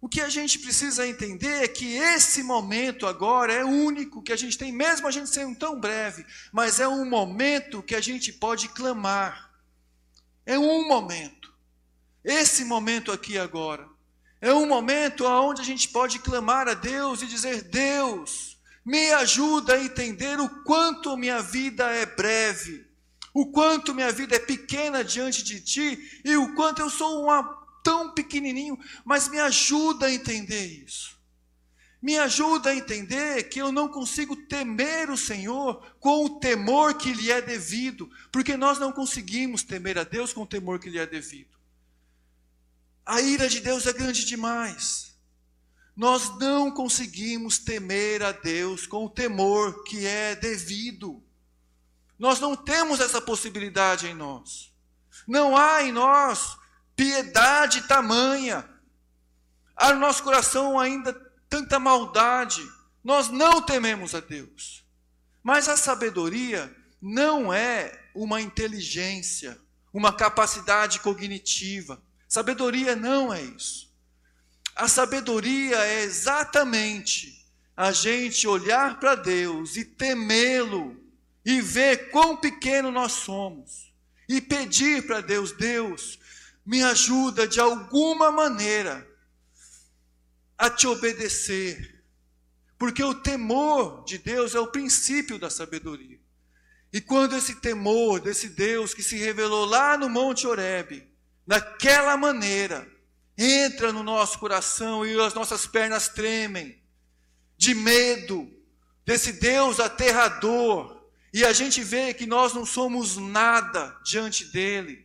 O 0.00 0.08
que 0.08 0.20
a 0.20 0.28
gente 0.28 0.58
precisa 0.58 1.06
entender 1.06 1.62
é 1.62 1.68
que 1.68 1.94
esse 1.94 2.42
momento 2.42 3.06
agora 3.06 3.52
é 3.52 3.64
único 3.64 4.22
que 4.22 4.32
a 4.32 4.36
gente 4.36 4.58
tem, 4.58 4.72
mesmo 4.72 5.06
a 5.06 5.12
gente 5.12 5.30
sendo 5.30 5.56
tão 5.56 5.78
breve, 5.78 6.26
mas 6.52 6.80
é 6.80 6.88
um 6.88 7.08
momento 7.08 7.82
que 7.82 7.94
a 7.94 8.00
gente 8.00 8.32
pode 8.32 8.68
clamar. 8.68 9.53
É 10.46 10.58
um 10.58 10.86
momento. 10.86 11.52
Esse 12.24 12.64
momento 12.64 13.12
aqui 13.12 13.38
agora. 13.38 13.88
É 14.40 14.52
um 14.52 14.66
momento 14.66 15.24
onde 15.24 15.62
a 15.62 15.64
gente 15.64 15.88
pode 15.88 16.18
clamar 16.18 16.68
a 16.68 16.74
Deus 16.74 17.22
e 17.22 17.26
dizer: 17.26 17.62
Deus, 17.62 18.58
me 18.84 19.10
ajuda 19.12 19.74
a 19.74 19.82
entender 19.82 20.38
o 20.38 20.62
quanto 20.64 21.16
minha 21.16 21.40
vida 21.40 21.84
é 21.90 22.04
breve, 22.04 22.86
o 23.32 23.46
quanto 23.46 23.94
minha 23.94 24.12
vida 24.12 24.36
é 24.36 24.38
pequena 24.38 25.02
diante 25.02 25.42
de 25.42 25.60
ti 25.60 26.20
e 26.24 26.36
o 26.36 26.54
quanto 26.54 26.80
eu 26.80 26.90
sou 26.90 27.24
uma, 27.24 27.42
tão 27.82 28.12
pequenininho, 28.12 28.78
mas 29.04 29.28
me 29.28 29.38
ajuda 29.40 30.06
a 30.06 30.12
entender 30.12 30.66
isso. 30.66 31.13
Me 32.04 32.18
ajuda 32.18 32.68
a 32.68 32.76
entender 32.76 33.44
que 33.44 33.58
eu 33.58 33.72
não 33.72 33.88
consigo 33.88 34.36
temer 34.36 35.08
o 35.08 35.16
Senhor 35.16 35.82
com 35.98 36.26
o 36.26 36.38
temor 36.38 36.98
que 36.98 37.14
lhe 37.14 37.32
é 37.32 37.40
devido, 37.40 38.10
porque 38.30 38.58
nós 38.58 38.78
não 38.78 38.92
conseguimos 38.92 39.62
temer 39.62 39.96
a 39.96 40.04
Deus 40.04 40.30
com 40.30 40.42
o 40.42 40.46
temor 40.46 40.78
que 40.78 40.90
lhe 40.90 40.98
é 40.98 41.06
devido. 41.06 41.56
A 43.06 43.22
ira 43.22 43.48
de 43.48 43.58
Deus 43.58 43.86
é 43.86 43.92
grande 43.94 44.26
demais. 44.26 45.16
Nós 45.96 46.38
não 46.38 46.70
conseguimos 46.70 47.56
temer 47.56 48.22
a 48.22 48.32
Deus 48.32 48.86
com 48.86 49.06
o 49.06 49.10
temor 49.10 49.82
que 49.84 50.04
é 50.04 50.36
devido. 50.36 51.22
Nós 52.18 52.38
não 52.38 52.54
temos 52.54 53.00
essa 53.00 53.18
possibilidade 53.18 54.06
em 54.06 54.12
nós. 54.12 54.70
Não 55.26 55.56
há 55.56 55.82
em 55.82 55.90
nós 55.90 56.58
piedade 56.94 57.88
tamanha. 57.88 58.68
Há 59.74 59.94
no 59.94 60.00
nosso 60.00 60.22
coração 60.22 60.78
ainda 60.78 61.23
tanta 61.54 61.78
maldade. 61.78 62.68
Nós 63.04 63.28
não 63.28 63.62
tememos 63.62 64.12
a 64.12 64.18
Deus. 64.18 64.84
Mas 65.40 65.68
a 65.68 65.76
sabedoria 65.76 66.74
não 67.00 67.54
é 67.54 68.10
uma 68.12 68.40
inteligência, 68.40 69.56
uma 69.92 70.12
capacidade 70.12 70.98
cognitiva. 70.98 72.02
Sabedoria 72.28 72.96
não 72.96 73.32
é 73.32 73.40
isso. 73.40 73.88
A 74.74 74.88
sabedoria 74.88 75.76
é 75.76 76.02
exatamente 76.02 77.46
a 77.76 77.92
gente 77.92 78.48
olhar 78.48 78.98
para 78.98 79.14
Deus 79.14 79.76
e 79.76 79.84
temê-lo 79.84 81.00
e 81.44 81.60
ver 81.60 82.10
quão 82.10 82.36
pequeno 82.36 82.90
nós 82.90 83.12
somos 83.12 83.92
e 84.28 84.40
pedir 84.40 85.06
para 85.06 85.20
Deus: 85.20 85.52
Deus, 85.52 86.18
me 86.66 86.82
ajuda 86.82 87.46
de 87.46 87.60
alguma 87.60 88.32
maneira 88.32 89.13
a 90.58 90.70
te 90.70 90.86
obedecer, 90.86 92.02
Porque 92.78 93.02
o 93.02 93.14
temor 93.14 94.04
de 94.04 94.18
Deus 94.18 94.54
é 94.54 94.60
o 94.60 94.66
princípio 94.66 95.38
da 95.38 95.48
sabedoria. 95.48 96.18
E 96.92 97.00
quando 97.00 97.36
esse 97.36 97.56
temor 97.56 98.20
desse 98.20 98.48
Deus 98.48 98.92
que 98.92 99.02
se 99.02 99.16
revelou 99.16 99.64
lá 99.64 99.96
no 99.96 100.08
Monte 100.08 100.46
Horebe, 100.46 101.08
daquela 101.46 102.16
maneira, 102.16 102.86
entra 103.36 103.92
no 103.92 104.02
nosso 104.02 104.38
coração 104.38 105.04
e 105.04 105.18
as 105.20 105.34
nossas 105.34 105.66
pernas 105.66 106.08
tremem, 106.08 106.80
de 107.56 107.74
medo 107.74 108.48
desse 109.04 109.32
Deus 109.32 109.80
aterrador, 109.80 111.04
e 111.32 111.44
a 111.44 111.52
gente 111.52 111.82
vê 111.82 112.14
que 112.14 112.26
nós 112.26 112.52
não 112.52 112.64
somos 112.64 113.16
nada 113.16 113.98
diante 114.04 114.44
dele, 114.46 115.04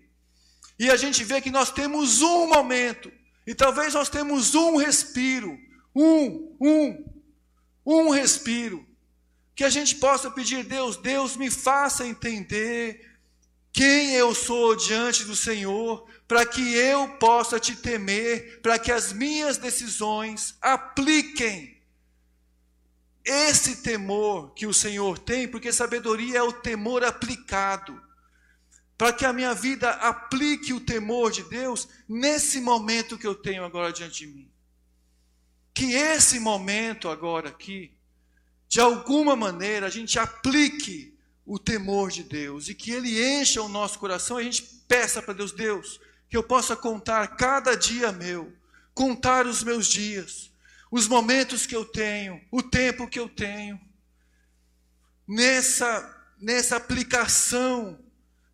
e 0.77 0.89
a 0.89 0.95
gente 0.95 1.23
vê 1.23 1.41
que 1.41 1.51
nós 1.51 1.71
temos 1.71 2.21
um 2.21 2.47
momento, 2.47 3.11
e 3.49 3.55
talvez 3.55 3.95
nós 3.95 4.09
temos 4.09 4.53
um 4.53 4.75
respiro, 4.75 5.57
um, 5.95 6.55
um, 6.61 7.03
um 7.83 8.09
respiro, 8.11 8.87
que 9.55 9.63
a 9.63 9.71
gente 9.71 9.95
possa 9.95 10.29
pedir, 10.29 10.63
Deus, 10.63 10.97
Deus 10.97 11.35
me 11.35 11.49
faça 11.49 12.05
entender 12.05 13.09
quem 13.73 14.13
eu 14.13 14.35
sou 14.35 14.75
diante 14.75 15.23
do 15.23 15.35
Senhor, 15.35 16.07
para 16.27 16.45
que 16.45 16.75
eu 16.75 17.17
possa 17.17 17.59
te 17.59 17.75
temer, 17.75 18.61
para 18.61 18.77
que 18.77 18.91
as 18.91 19.11
minhas 19.11 19.57
decisões 19.57 20.55
apliquem 20.61 21.81
esse 23.25 23.77
temor 23.77 24.53
que 24.53 24.67
o 24.67 24.73
Senhor 24.75 25.17
tem, 25.17 25.47
porque 25.47 25.73
sabedoria 25.73 26.37
é 26.37 26.43
o 26.43 26.53
temor 26.53 27.03
aplicado. 27.03 27.99
Para 28.99 29.13
que 29.13 29.23
a 29.23 29.31
minha 29.31 29.53
vida 29.53 29.91
aplique 29.91 30.73
o 30.73 30.81
temor 30.81 31.31
de 31.31 31.41
Deus 31.43 31.87
nesse 32.05 32.59
momento 32.59 33.17
que 33.17 33.25
eu 33.25 33.33
tenho 33.33 33.63
agora 33.63 33.93
diante 33.93 34.25
de 34.25 34.27
mim. 34.27 34.51
Que 35.73 35.93
esse 35.93 36.37
momento 36.37 37.07
agora 37.07 37.47
aqui, 37.47 37.93
de 38.67 38.81
alguma 38.81 39.37
maneira, 39.37 39.87
a 39.87 39.89
gente 39.89 40.19
aplique 40.19 41.17
o 41.45 41.57
temor 41.57 42.11
de 42.11 42.23
Deus 42.23 42.67
e 42.67 42.75
que 42.75 42.91
ele 42.91 43.23
encha 43.39 43.61
o 43.61 43.69
nosso 43.69 43.97
coração 43.97 44.37
e 44.37 44.41
a 44.41 44.43
gente 44.43 44.63
peça 44.85 45.21
para 45.21 45.33
Deus, 45.33 45.53
Deus, 45.53 46.01
que 46.29 46.35
eu 46.35 46.43
possa 46.43 46.75
contar 46.75 47.25
cada 47.37 47.75
dia 47.75 48.11
meu, 48.11 48.51
contar 48.93 49.47
os 49.47 49.63
meus 49.63 49.87
dias, 49.87 50.51
os 50.91 51.07
momentos 51.07 51.65
que 51.65 51.73
eu 51.73 51.85
tenho, 51.85 52.41
o 52.51 52.61
tempo 52.61 53.07
que 53.07 53.17
eu 53.17 53.29
tenho, 53.29 53.79
nessa, 55.25 56.33
nessa 56.37 56.75
aplicação 56.75 57.97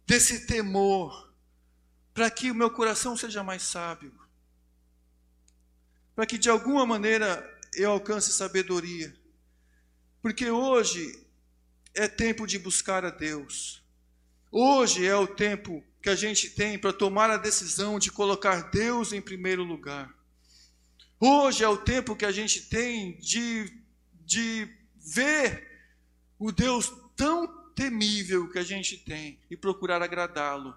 desse 0.06 0.46
temor, 0.46 1.34
para 2.14 2.30
que 2.30 2.52
o 2.52 2.56
meu 2.56 2.70
coração 2.70 3.18
seja 3.18 3.44
mais 3.44 3.64
sábio, 3.64 4.14
para 6.16 6.26
que 6.26 6.38
de 6.38 6.50
alguma 6.50 6.86
maneira 6.86 7.44
eu 7.74 7.92
alcance 7.92 8.32
sabedoria, 8.32 9.16
porque 10.22 10.50
hoje 10.50 11.28
é 11.94 12.08
tempo 12.08 12.46
de 12.46 12.58
buscar 12.60 13.04
a 13.04 13.10
Deus, 13.10 13.84
hoje 14.52 15.06
é 15.06 15.16
o 15.16 15.28
tempo 15.28 15.84
que 16.02 16.10
a 16.10 16.16
gente 16.16 16.52
tem 16.52 16.78
para 16.78 16.94
tomar 16.94 17.32
a 17.32 17.38
decisão 17.38 17.98
de 17.98 18.12
colocar 18.12 18.70
Deus 18.70 19.12
em 19.12 19.20
primeiro 19.20 19.64
lugar. 19.64 20.14
Hoje 21.20 21.64
é 21.64 21.68
o 21.68 21.78
tempo 21.78 22.16
que 22.16 22.26
a 22.26 22.32
gente 22.32 22.70
tem 22.70 23.18
de, 23.18 23.82
de 24.24 24.70
ver 24.96 25.68
o 26.38 26.52
Deus 26.52 26.94
tão 27.16 27.65
temível 27.76 28.50
que 28.50 28.58
a 28.58 28.64
gente 28.64 28.98
tem 28.98 29.40
e 29.50 29.58
procurar 29.58 30.02
agradá-lo, 30.02 30.76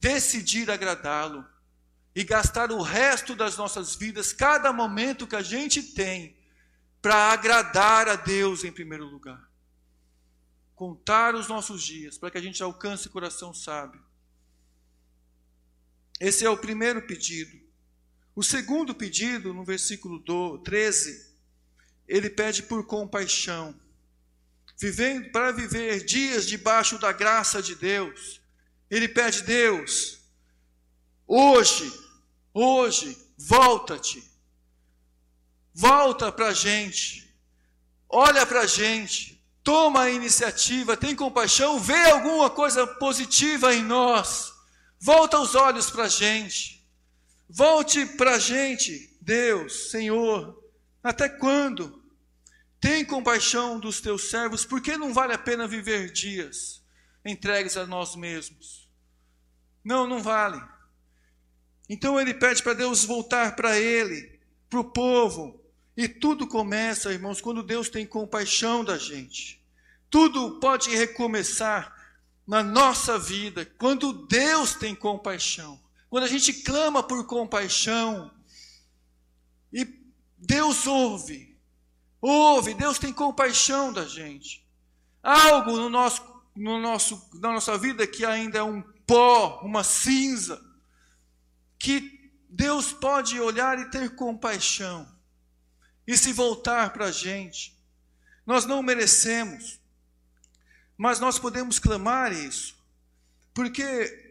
decidir 0.00 0.70
agradá-lo 0.70 1.46
e 2.14 2.24
gastar 2.24 2.72
o 2.72 2.82
resto 2.82 3.34
das 3.34 3.56
nossas 3.56 3.94
vidas, 3.94 4.32
cada 4.32 4.72
momento 4.72 5.26
que 5.26 5.36
a 5.36 5.42
gente 5.42 5.82
tem, 5.82 6.36
para 7.00 7.32
agradar 7.32 8.08
a 8.08 8.16
Deus 8.16 8.64
em 8.64 8.72
primeiro 8.72 9.06
lugar. 9.06 9.48
Contar 10.74 11.34
os 11.34 11.48
nossos 11.48 11.82
dias 11.82 12.18
para 12.18 12.30
que 12.30 12.38
a 12.38 12.42
gente 12.42 12.62
alcance 12.62 13.06
o 13.06 13.10
coração 13.10 13.54
sábio 13.54 14.10
esse 16.20 16.44
é 16.44 16.50
o 16.50 16.58
primeiro 16.58 17.00
pedido. 17.00 17.58
O 18.36 18.42
segundo 18.42 18.94
pedido, 18.94 19.54
no 19.54 19.64
versículo 19.64 20.22
13, 20.62 21.34
ele 22.06 22.28
pede 22.28 22.62
por 22.62 22.86
compaixão. 22.86 23.74
Vivendo 24.80 25.30
para 25.30 25.52
viver 25.52 26.04
dias 26.04 26.46
debaixo 26.46 26.98
da 26.98 27.12
graça 27.12 27.62
de 27.62 27.74
Deus. 27.74 28.40
Ele 28.90 29.08
pede, 29.08 29.42
Deus, 29.42 30.20
hoje, 31.26 31.92
hoje, 32.54 33.16
volta-te. 33.36 34.22
Volta 35.74 36.32
para 36.32 36.48
a 36.48 36.52
gente. 36.54 37.32
Olha 38.08 38.46
para 38.46 38.60
a 38.62 38.66
gente. 38.66 39.38
Toma 39.62 40.02
a 40.02 40.10
iniciativa, 40.10 40.96
tem 40.96 41.14
compaixão, 41.14 41.78
vê 41.78 42.10
alguma 42.10 42.48
coisa 42.48 42.86
positiva 42.86 43.74
em 43.74 43.84
nós 43.84 44.50
Volta 45.00 45.38
os 45.38 45.54
olhos 45.54 45.90
para 45.90 46.04
a 46.04 46.08
gente. 46.08 46.86
Volte 47.48 48.04
para 48.04 48.34
a 48.34 48.38
gente, 48.38 49.16
Deus, 49.20 49.90
Senhor. 49.90 50.62
Até 51.02 51.26
quando? 51.26 51.99
Tem 52.80 53.04
compaixão 53.04 53.78
dos 53.78 54.00
teus 54.00 54.30
servos, 54.30 54.64
porque 54.64 54.96
não 54.96 55.12
vale 55.12 55.34
a 55.34 55.38
pena 55.38 55.68
viver 55.68 56.10
dias 56.10 56.80
entregues 57.24 57.76
a 57.76 57.86
nós 57.86 58.16
mesmos. 58.16 58.88
Não, 59.84 60.06
não 60.06 60.22
vale. 60.22 60.60
Então 61.88 62.20
ele 62.20 62.34
pede 62.34 62.62
para 62.62 62.74
Deus 62.74 63.04
voltar 63.04 63.56
para 63.56 63.78
ele, 63.78 64.38
para 64.68 64.80
o 64.80 64.84
povo. 64.84 65.60
E 65.96 66.08
tudo 66.08 66.46
começa, 66.46 67.12
irmãos, 67.12 67.40
quando 67.40 67.62
Deus 67.62 67.88
tem 67.88 68.06
compaixão 68.06 68.84
da 68.84 68.96
gente. 68.96 69.60
Tudo 70.08 70.58
pode 70.60 70.90
recomeçar 70.90 71.94
na 72.46 72.62
nossa 72.62 73.18
vida, 73.18 73.64
quando 73.78 74.26
Deus 74.26 74.74
tem 74.74 74.92
compaixão, 74.92 75.80
quando 76.08 76.24
a 76.24 76.28
gente 76.28 76.52
clama 76.52 77.00
por 77.00 77.24
compaixão, 77.24 78.28
e 79.72 79.86
Deus 80.36 80.84
ouve, 80.84 81.49
ouve, 82.20 82.74
Deus 82.74 82.98
tem 82.98 83.12
compaixão 83.12 83.92
da 83.92 84.04
gente. 84.04 84.66
Algo 85.22 85.72
no 85.72 85.88
nosso, 85.88 86.22
no 86.54 86.78
nosso, 86.78 87.28
na 87.34 87.52
nossa 87.52 87.76
vida 87.78 88.06
que 88.06 88.24
ainda 88.24 88.58
é 88.58 88.62
um 88.62 88.82
pó, 89.06 89.60
uma 89.62 89.84
cinza, 89.84 90.62
que 91.78 92.30
Deus 92.48 92.92
pode 92.92 93.40
olhar 93.40 93.78
e 93.78 93.90
ter 93.90 94.14
compaixão 94.14 95.08
e 96.06 96.16
se 96.16 96.32
voltar 96.32 96.92
para 96.92 97.06
a 97.06 97.12
gente. 97.12 97.76
Nós 98.46 98.64
não 98.64 98.82
merecemos, 98.82 99.80
mas 100.96 101.20
nós 101.20 101.38
podemos 101.38 101.78
clamar 101.78 102.32
isso, 102.32 102.76
porque 103.54 104.30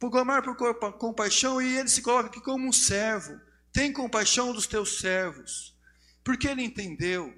por 0.00 0.10
clamar 0.10 0.42
por 0.42 0.56
compaixão, 0.94 1.60
e 1.60 1.76
ele 1.76 1.88
se 1.88 2.00
coloca 2.00 2.30
aqui 2.30 2.40
como 2.40 2.66
um 2.66 2.72
servo. 2.72 3.38
Tem 3.70 3.92
compaixão 3.92 4.50
dos 4.50 4.66
teus 4.66 4.98
servos, 4.98 5.76
porque 6.22 6.48
ele 6.48 6.62
entendeu 6.62 7.34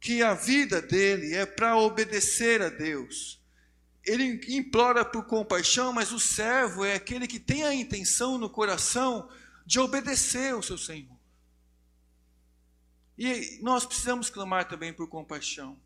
que 0.00 0.22
a 0.22 0.34
vida 0.34 0.80
dele 0.80 1.34
é 1.34 1.44
para 1.44 1.76
obedecer 1.76 2.62
a 2.62 2.68
Deus. 2.68 3.40
Ele 4.04 4.40
implora 4.56 5.04
por 5.04 5.26
compaixão, 5.26 5.92
mas 5.92 6.10
o 6.10 6.18
servo 6.18 6.84
é 6.84 6.94
aquele 6.94 7.26
que 7.26 7.38
tem 7.38 7.64
a 7.64 7.74
intenção 7.74 8.38
no 8.38 8.48
coração 8.48 9.28
de 9.66 9.78
obedecer 9.78 10.54
ao 10.54 10.62
seu 10.62 10.78
Senhor. 10.78 11.16
E 13.18 13.58
nós 13.62 13.84
precisamos 13.84 14.30
clamar 14.30 14.66
também 14.66 14.94
por 14.94 15.06
compaixão. 15.06 15.78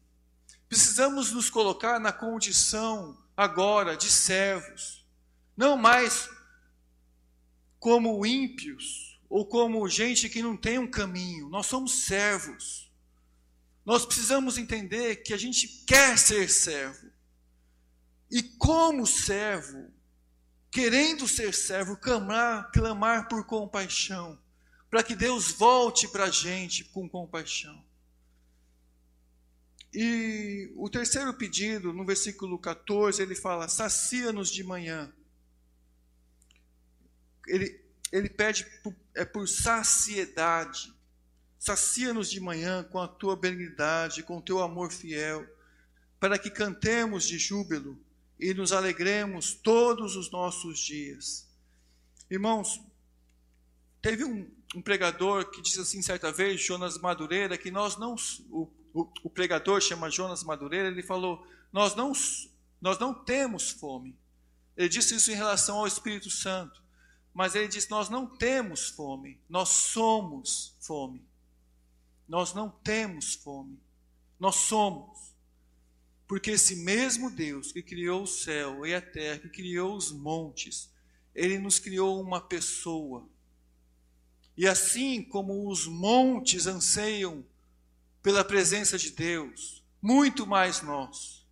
Precisamos 0.69 1.33
nos 1.33 1.51
colocar 1.51 1.99
na 1.99 2.13
condição 2.13 3.19
agora 3.37 3.97
de 3.97 4.09
servos, 4.09 5.05
não 5.57 5.77
mais 5.77 6.29
como 7.81 8.25
ímpios 8.25 9.14
ou 9.35 9.45
como 9.45 9.89
gente 9.89 10.29
que 10.29 10.41
não 10.41 10.57
tem 10.57 10.79
um 10.79 10.89
caminho. 10.89 11.49
Nós 11.49 11.67
somos 11.67 12.05
servos. 12.05 12.89
Nós 13.85 14.07
precisamos 14.07 14.57
entender 14.57 15.25
que 15.25 15.35
a 15.35 15.37
gente 15.37 15.67
quer 15.85 16.17
ser 16.17 16.49
servo. 16.49 17.11
E 18.31 18.45
como 18.45 19.05
servo, 19.05 19.93
querendo 20.71 21.27
ser 21.27 21.53
servo, 21.53 21.97
clamar, 21.97 22.71
clamar 22.71 23.27
por 23.27 23.45
compaixão, 23.45 24.41
para 24.89 25.03
que 25.03 25.17
Deus 25.17 25.51
volte 25.51 26.07
para 26.07 26.27
a 26.27 26.31
gente 26.31 26.85
com 26.85 27.09
compaixão. 27.09 27.85
E 29.93 30.73
o 30.77 30.89
terceiro 30.89 31.35
pedido, 31.35 31.93
no 31.93 32.07
versículo 32.07 32.57
14, 32.57 33.21
ele 33.21 33.35
fala: 33.35 33.67
sacia-nos 33.67 34.49
de 34.49 34.63
manhã. 34.63 35.13
Ele, 37.49 37.85
ele 38.13 38.31
pede 38.31 38.65
é 39.15 39.25
por 39.25 39.49
saciedade. 39.49 40.93
Sacia-nos 41.59 42.31
de 42.31 42.41
manhã 42.41 42.83
com 42.85 42.99
a 42.99 43.09
tua 43.09 43.37
benignidade, 43.37 44.23
com 44.23 44.39
o 44.39 44.43
teu 44.43 44.61
amor 44.61 44.93
fiel, 44.93 45.47
para 46.21 46.39
que 46.39 46.51
cantemos 46.51 47.25
de 47.25 47.39
júbilo 47.39 47.99
e 48.39 48.53
nos 48.53 48.73
alegremos 48.73 49.55
todos 49.55 50.17
os 50.17 50.31
nossos 50.31 50.79
dias. 50.79 51.49
Irmãos, 52.31 52.81
teve 54.03 54.25
um, 54.25 54.51
um 54.75 54.83
pregador 54.83 55.51
que 55.51 55.63
disse 55.63 55.81
assim 55.81 56.03
certa 56.03 56.33
vez, 56.33 56.61
Jonas 56.61 56.99
Madureira, 56.99 57.57
que 57.57 57.71
nós 57.71 57.97
não. 57.97 58.17
O, 58.51 58.71
o, 58.93 59.09
o 59.23 59.31
pregador 59.31 59.81
chama 59.81 60.11
Jonas 60.11 60.43
Madureira, 60.43 60.89
ele 60.89 61.03
falou: 61.03 61.47
nós 61.73 61.95
não, 61.95 62.13
nós 62.81 62.99
não 62.99 63.15
temos 63.15 63.71
fome. 63.71 64.19
Ele 64.77 64.89
disse 64.89 65.15
isso 65.15 65.31
em 65.31 65.35
relação 65.35 65.79
ao 65.79 65.87
Espírito 65.87 66.29
Santo. 66.29 66.84
Mas 67.35 67.57
ele 67.57 67.69
disse: 67.69 67.91
Nós 67.91 68.09
não 68.09 68.27
temos 68.27 68.89
fome, 68.89 69.41
nós 69.49 69.69
somos 69.69 70.77
fome. 70.81 71.23
Nós 72.29 72.55
não 72.55 72.71
temos 72.71 73.35
fome, 73.35 73.79
nós 74.39 74.55
somos. 74.55 75.35
Porque 76.27 76.53
esse 76.53 76.77
mesmo 76.77 77.31
Deus 77.31 77.71
que 77.71 77.83
criou 77.83 78.23
o 78.23 78.27
céu 78.27 78.87
e 78.87 78.95
a 78.95 79.01
terra, 79.01 79.41
que 79.41 79.49
criou 79.51 79.95
os 79.95 80.11
montes, 80.11 80.91
ele 81.35 81.59
nos 81.59 81.79
criou 81.79 82.21
uma 82.21 82.41
pessoa. 82.41 83.29
E 84.57 84.67
assim 84.67 85.23
como 85.23 85.69
os 85.69 85.87
montes 85.87 86.67
anseiam 86.67 87.45
pela 88.23 88.45
presença 88.45 88.97
de 88.97 89.11
Deus, 89.11 89.83
muito 90.01 90.47
mais 90.47 90.81
nós. 90.81 91.45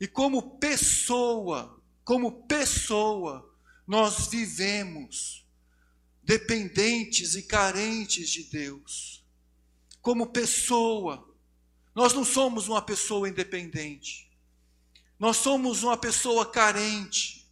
E 0.00 0.08
como 0.08 0.58
pessoa, 0.58 1.80
como 2.04 2.42
pessoa, 2.44 3.51
nós 3.86 4.28
vivemos 4.28 5.46
dependentes 6.22 7.34
e 7.34 7.42
carentes 7.42 8.30
de 8.30 8.44
Deus. 8.44 9.24
Como 10.00 10.28
pessoa, 10.28 11.28
nós 11.94 12.12
não 12.12 12.24
somos 12.24 12.68
uma 12.68 12.80
pessoa 12.80 13.28
independente. 13.28 14.30
Nós 15.18 15.36
somos 15.36 15.82
uma 15.82 15.96
pessoa 15.96 16.46
carente. 16.46 17.46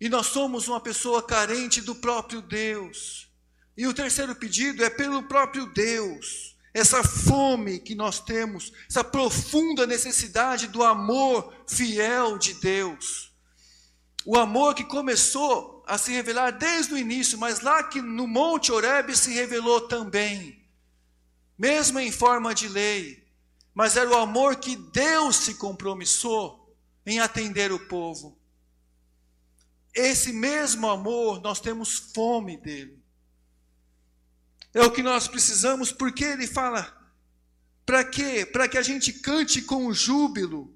E 0.00 0.08
nós 0.08 0.26
somos 0.26 0.68
uma 0.68 0.80
pessoa 0.80 1.22
carente 1.22 1.80
do 1.80 1.94
próprio 1.94 2.42
Deus. 2.42 3.28
E 3.76 3.86
o 3.86 3.94
terceiro 3.94 4.34
pedido 4.34 4.84
é 4.84 4.90
pelo 4.90 5.22
próprio 5.24 5.66
Deus. 5.66 6.56
Essa 6.74 7.02
fome 7.04 7.78
que 7.78 7.94
nós 7.94 8.18
temos, 8.20 8.72
essa 8.88 9.04
profunda 9.04 9.86
necessidade 9.86 10.68
do 10.68 10.82
amor 10.82 11.54
fiel 11.66 12.38
de 12.38 12.54
Deus. 12.54 13.31
O 14.24 14.36
amor 14.36 14.74
que 14.74 14.84
começou 14.84 15.82
a 15.86 15.98
se 15.98 16.12
revelar 16.12 16.50
desde 16.52 16.94
o 16.94 16.98
início, 16.98 17.36
mas 17.36 17.60
lá 17.60 17.82
que 17.82 18.00
no 18.00 18.26
Monte 18.26 18.70
Horebe 18.70 19.16
se 19.16 19.32
revelou 19.32 19.88
também, 19.88 20.64
mesmo 21.58 21.98
em 21.98 22.12
forma 22.12 22.54
de 22.54 22.68
lei, 22.68 23.26
mas 23.74 23.96
era 23.96 24.08
o 24.08 24.16
amor 24.16 24.56
que 24.56 24.76
Deus 24.76 25.36
se 25.36 25.54
compromissou 25.54 26.76
em 27.04 27.18
atender 27.18 27.72
o 27.72 27.88
povo. 27.88 28.38
Esse 29.94 30.32
mesmo 30.32 30.88
amor, 30.88 31.40
nós 31.40 31.60
temos 31.60 31.98
fome 31.98 32.56
dele. 32.56 33.02
É 34.72 34.82
o 34.82 34.90
que 34.90 35.02
nós 35.02 35.28
precisamos, 35.28 35.92
porque 35.92 36.24
ele 36.24 36.46
fala, 36.46 36.96
para 37.84 38.04
quê? 38.04 38.46
Para 38.46 38.68
que 38.68 38.78
a 38.78 38.82
gente 38.82 39.12
cante 39.12 39.60
com 39.62 39.92
júbilo, 39.92 40.74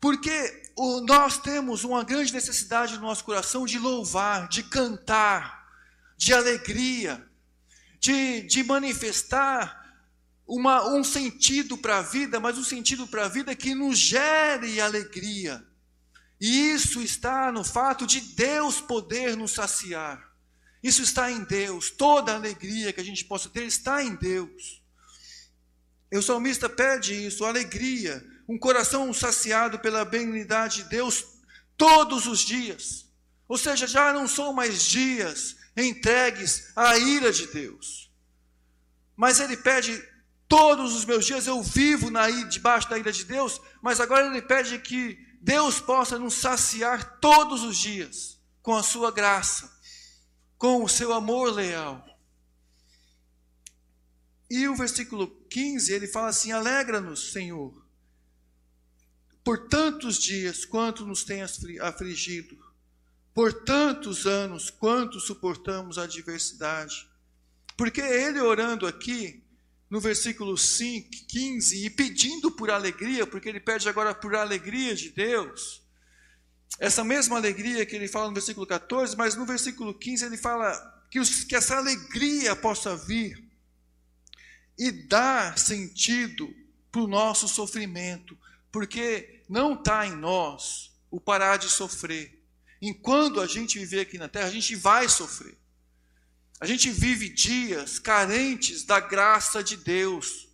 porque 0.00 0.65
nós 0.76 1.38
temos 1.38 1.84
uma 1.84 2.04
grande 2.04 2.32
necessidade 2.32 2.96
no 2.96 3.02
nosso 3.02 3.24
coração 3.24 3.64
de 3.64 3.78
louvar, 3.78 4.46
de 4.48 4.62
cantar, 4.62 5.66
de 6.18 6.34
alegria, 6.34 7.26
de, 7.98 8.42
de 8.42 8.62
manifestar 8.62 9.84
uma, 10.46 10.86
um 10.86 11.02
sentido 11.02 11.78
para 11.78 11.98
a 11.98 12.02
vida, 12.02 12.38
mas 12.38 12.58
um 12.58 12.64
sentido 12.64 13.06
para 13.06 13.24
a 13.24 13.28
vida 13.28 13.56
que 13.56 13.74
nos 13.74 13.98
gere 13.98 14.78
alegria. 14.78 15.66
E 16.38 16.72
isso 16.72 17.00
está 17.00 17.50
no 17.50 17.64
fato 17.64 18.06
de 18.06 18.20
Deus 18.20 18.78
poder 18.78 19.34
nos 19.34 19.52
saciar. 19.52 20.30
Isso 20.82 21.02
está 21.02 21.32
em 21.32 21.42
Deus. 21.44 21.90
Toda 21.90 22.32
a 22.32 22.36
alegria 22.36 22.92
que 22.92 23.00
a 23.00 23.04
gente 23.04 23.24
possa 23.24 23.48
ter 23.48 23.64
está 23.64 24.04
em 24.04 24.14
Deus. 24.14 24.82
E 26.12 26.18
o 26.18 26.22
salmista 26.22 26.68
pede 26.68 27.14
isso, 27.14 27.46
alegria 27.46 28.35
um 28.48 28.58
coração 28.58 29.12
saciado 29.12 29.78
pela 29.78 30.04
benignidade 30.04 30.82
de 30.82 30.88
Deus 30.88 31.24
todos 31.76 32.26
os 32.26 32.40
dias. 32.40 33.06
Ou 33.48 33.58
seja, 33.58 33.86
já 33.86 34.12
não 34.12 34.26
são 34.26 34.52
mais 34.52 34.82
dias 34.82 35.56
entregues 35.76 36.72
à 36.74 36.96
ira 36.96 37.32
de 37.32 37.46
Deus. 37.48 38.10
Mas 39.16 39.40
ele 39.40 39.56
pede 39.56 40.02
todos 40.48 40.94
os 40.94 41.04
meus 41.04 41.26
dias 41.26 41.46
eu 41.46 41.62
vivo 41.62 42.10
na 42.10 42.30
debaixo 42.30 42.88
da 42.88 42.98
ira 42.98 43.12
de 43.12 43.24
Deus, 43.24 43.60
mas 43.82 44.00
agora 44.00 44.26
ele 44.26 44.42
pede 44.42 44.78
que 44.78 45.18
Deus 45.40 45.80
possa 45.80 46.18
nos 46.18 46.34
saciar 46.34 47.18
todos 47.20 47.62
os 47.62 47.76
dias 47.76 48.38
com 48.62 48.74
a 48.74 48.82
sua 48.82 49.10
graça, 49.12 49.72
com 50.58 50.82
o 50.82 50.88
seu 50.88 51.12
amor 51.12 51.52
leal. 51.52 52.04
E 54.48 54.68
o 54.68 54.76
versículo 54.76 55.28
15, 55.50 55.92
ele 55.92 56.06
fala 56.06 56.28
assim: 56.28 56.52
Alegra-nos, 56.52 57.32
Senhor, 57.32 57.85
por 59.46 59.68
tantos 59.68 60.18
dias 60.18 60.64
quanto 60.64 61.06
nos 61.06 61.22
tem 61.22 61.40
afligido, 61.80 62.58
por 63.32 63.52
tantos 63.52 64.26
anos 64.26 64.70
quanto 64.70 65.20
suportamos 65.20 65.98
a 65.98 66.02
adversidade. 66.02 67.08
Porque 67.76 68.00
ele 68.00 68.40
orando 68.40 68.88
aqui, 68.88 69.44
no 69.88 70.00
versículo 70.00 70.58
5, 70.58 71.10
15, 71.28 71.86
e 71.86 71.88
pedindo 71.88 72.50
por 72.50 72.72
alegria, 72.72 73.24
porque 73.24 73.48
ele 73.48 73.60
pede 73.60 73.88
agora 73.88 74.12
por 74.12 74.34
alegria 74.34 74.96
de 74.96 75.10
Deus, 75.10 75.80
essa 76.80 77.04
mesma 77.04 77.36
alegria 77.36 77.86
que 77.86 77.94
ele 77.94 78.08
fala 78.08 78.26
no 78.26 78.34
versículo 78.34 78.66
14, 78.66 79.16
mas 79.16 79.36
no 79.36 79.46
versículo 79.46 79.94
15 79.94 80.24
ele 80.24 80.36
fala 80.36 81.06
que, 81.08 81.20
os, 81.20 81.44
que 81.44 81.54
essa 81.54 81.76
alegria 81.76 82.56
possa 82.56 82.96
vir 82.96 83.48
e 84.76 84.90
dar 84.90 85.56
sentido 85.56 86.52
para 86.90 87.02
o 87.02 87.06
nosso 87.06 87.46
sofrimento, 87.46 88.36
porque 88.76 89.42
não 89.48 89.72
está 89.72 90.06
em 90.06 90.14
nós 90.14 90.92
o 91.10 91.18
parar 91.18 91.56
de 91.56 91.66
sofrer. 91.66 92.44
Enquanto 92.82 93.40
a 93.40 93.46
gente 93.46 93.78
viver 93.78 94.00
aqui 94.00 94.18
na 94.18 94.28
terra, 94.28 94.48
a 94.48 94.50
gente 94.50 94.76
vai 94.76 95.08
sofrer. 95.08 95.56
A 96.60 96.66
gente 96.66 96.90
vive 96.90 97.30
dias 97.30 97.98
carentes 97.98 98.84
da 98.84 99.00
graça 99.00 99.64
de 99.64 99.78
Deus. 99.78 100.46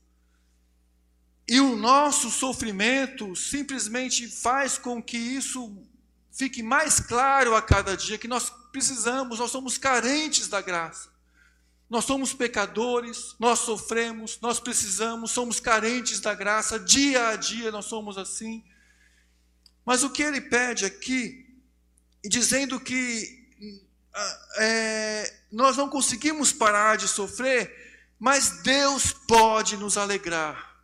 E 1.49 1.59
o 1.59 1.75
nosso 1.75 2.31
sofrimento 2.31 3.35
simplesmente 3.35 4.29
faz 4.29 4.79
com 4.79 5.03
que 5.03 5.19
isso 5.19 5.85
fique 6.31 6.63
mais 6.63 7.01
claro 7.01 7.57
a 7.57 7.61
cada 7.61 7.97
dia 7.97 8.19
que 8.19 8.29
nós 8.29 8.51
precisamos, 8.71 9.41
nós 9.41 9.51
somos 9.51 9.77
carentes 9.77 10.47
da 10.47 10.61
graça. 10.61 11.12
Nós 11.93 12.07
somos 12.07 12.33
pecadores, 12.33 13.37
nós 13.39 13.59
sofremos, 13.59 14.39
nós 14.41 14.59
precisamos, 14.59 15.31
somos 15.31 15.61
carentes 15.61 16.21
da 16.21 16.35
graça, 16.35 16.81
dia 16.81 17.29
a 17.29 17.37
dia 17.37 17.71
nós 17.71 17.85
somos 17.85 18.17
assim. 18.17 18.65
Mas 19.85 20.03
o 20.03 20.09
que 20.09 20.23
ele 20.23 20.41
pede 20.41 20.87
aqui, 20.87 21.55
dizendo 22.25 22.81
que 22.81 23.47
é, 24.57 25.41
nós 25.53 25.77
não 25.77 25.87
conseguimos 25.87 26.51
parar 26.51 26.97
de 26.97 27.07
sofrer, 27.07 28.09
mas 28.19 28.63
Deus 28.63 29.13
pode 29.13 29.77
nos 29.77 29.99
alegrar. 29.99 30.83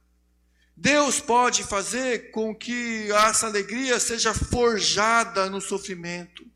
Deus 0.76 1.22
pode 1.22 1.64
fazer 1.64 2.32
com 2.32 2.54
que 2.54 3.10
essa 3.12 3.46
alegria 3.46 3.98
seja 3.98 4.34
forjada 4.34 5.48
no 5.48 5.58
sofrimento, 5.62 6.46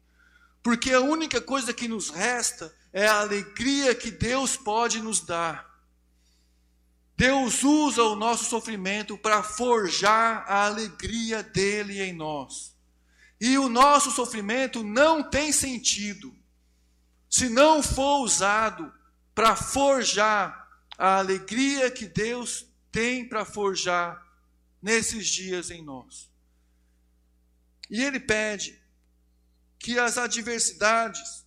porque 0.63 0.93
a 0.93 1.01
única 1.01 1.41
coisa 1.41 1.73
que 1.73 1.89
nos 1.89 2.11
resta 2.11 2.82
é 2.93 3.07
a 3.07 3.21
alegria 3.21 3.95
que 3.95 4.11
Deus 4.11 4.57
pode 4.57 5.01
nos 5.01 5.21
dar. 5.21 5.73
Deus 7.17 7.63
usa 7.63 8.03
o 8.03 8.17
nosso 8.17 8.45
sofrimento 8.45 9.17
para 9.17 9.43
forjar 9.43 10.45
a 10.47 10.67
alegria 10.67 11.43
dele 11.43 12.03
em 12.03 12.13
nós. 12.13 12.77
E 13.41 13.59
o 13.59 13.69
nosso 13.69 14.11
sofrimento 14.11 14.83
não 14.83 15.23
tem 15.23 15.53
sentido 15.53 16.35
se 17.29 17.49
não 17.49 17.83
for 17.83 18.21
usado 18.23 18.93
para 19.35 19.57
forjar 19.57 20.69
a 20.99 21.17
alegria 21.17 21.91
que 21.91 22.07
Deus 22.07 22.67
tem 22.91 23.27
para 23.27 23.45
forjar 23.45 24.23
nesses 24.83 25.27
dias 25.29 25.71
em 25.71 25.83
nós. 25.83 26.31
E 27.89 28.03
ele 28.03 28.21
pede 28.21 28.81
que 29.79 29.99
as 29.99 30.19
adversidades 30.19 31.45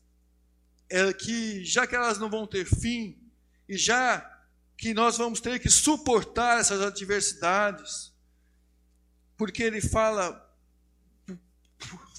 é 0.89 1.11
que 1.13 1.63
já 1.63 1.87
que 1.87 1.95
elas 1.95 2.17
não 2.19 2.29
vão 2.29 2.45
ter 2.45 2.65
fim, 2.65 3.17
e 3.67 3.77
já 3.77 4.31
que 4.77 4.93
nós 4.93 5.17
vamos 5.17 5.39
ter 5.39 5.59
que 5.59 5.69
suportar 5.69 6.59
essas 6.59 6.81
adversidades, 6.81 8.13
porque 9.37 9.63
ele 9.63 9.81
fala, 9.81 10.41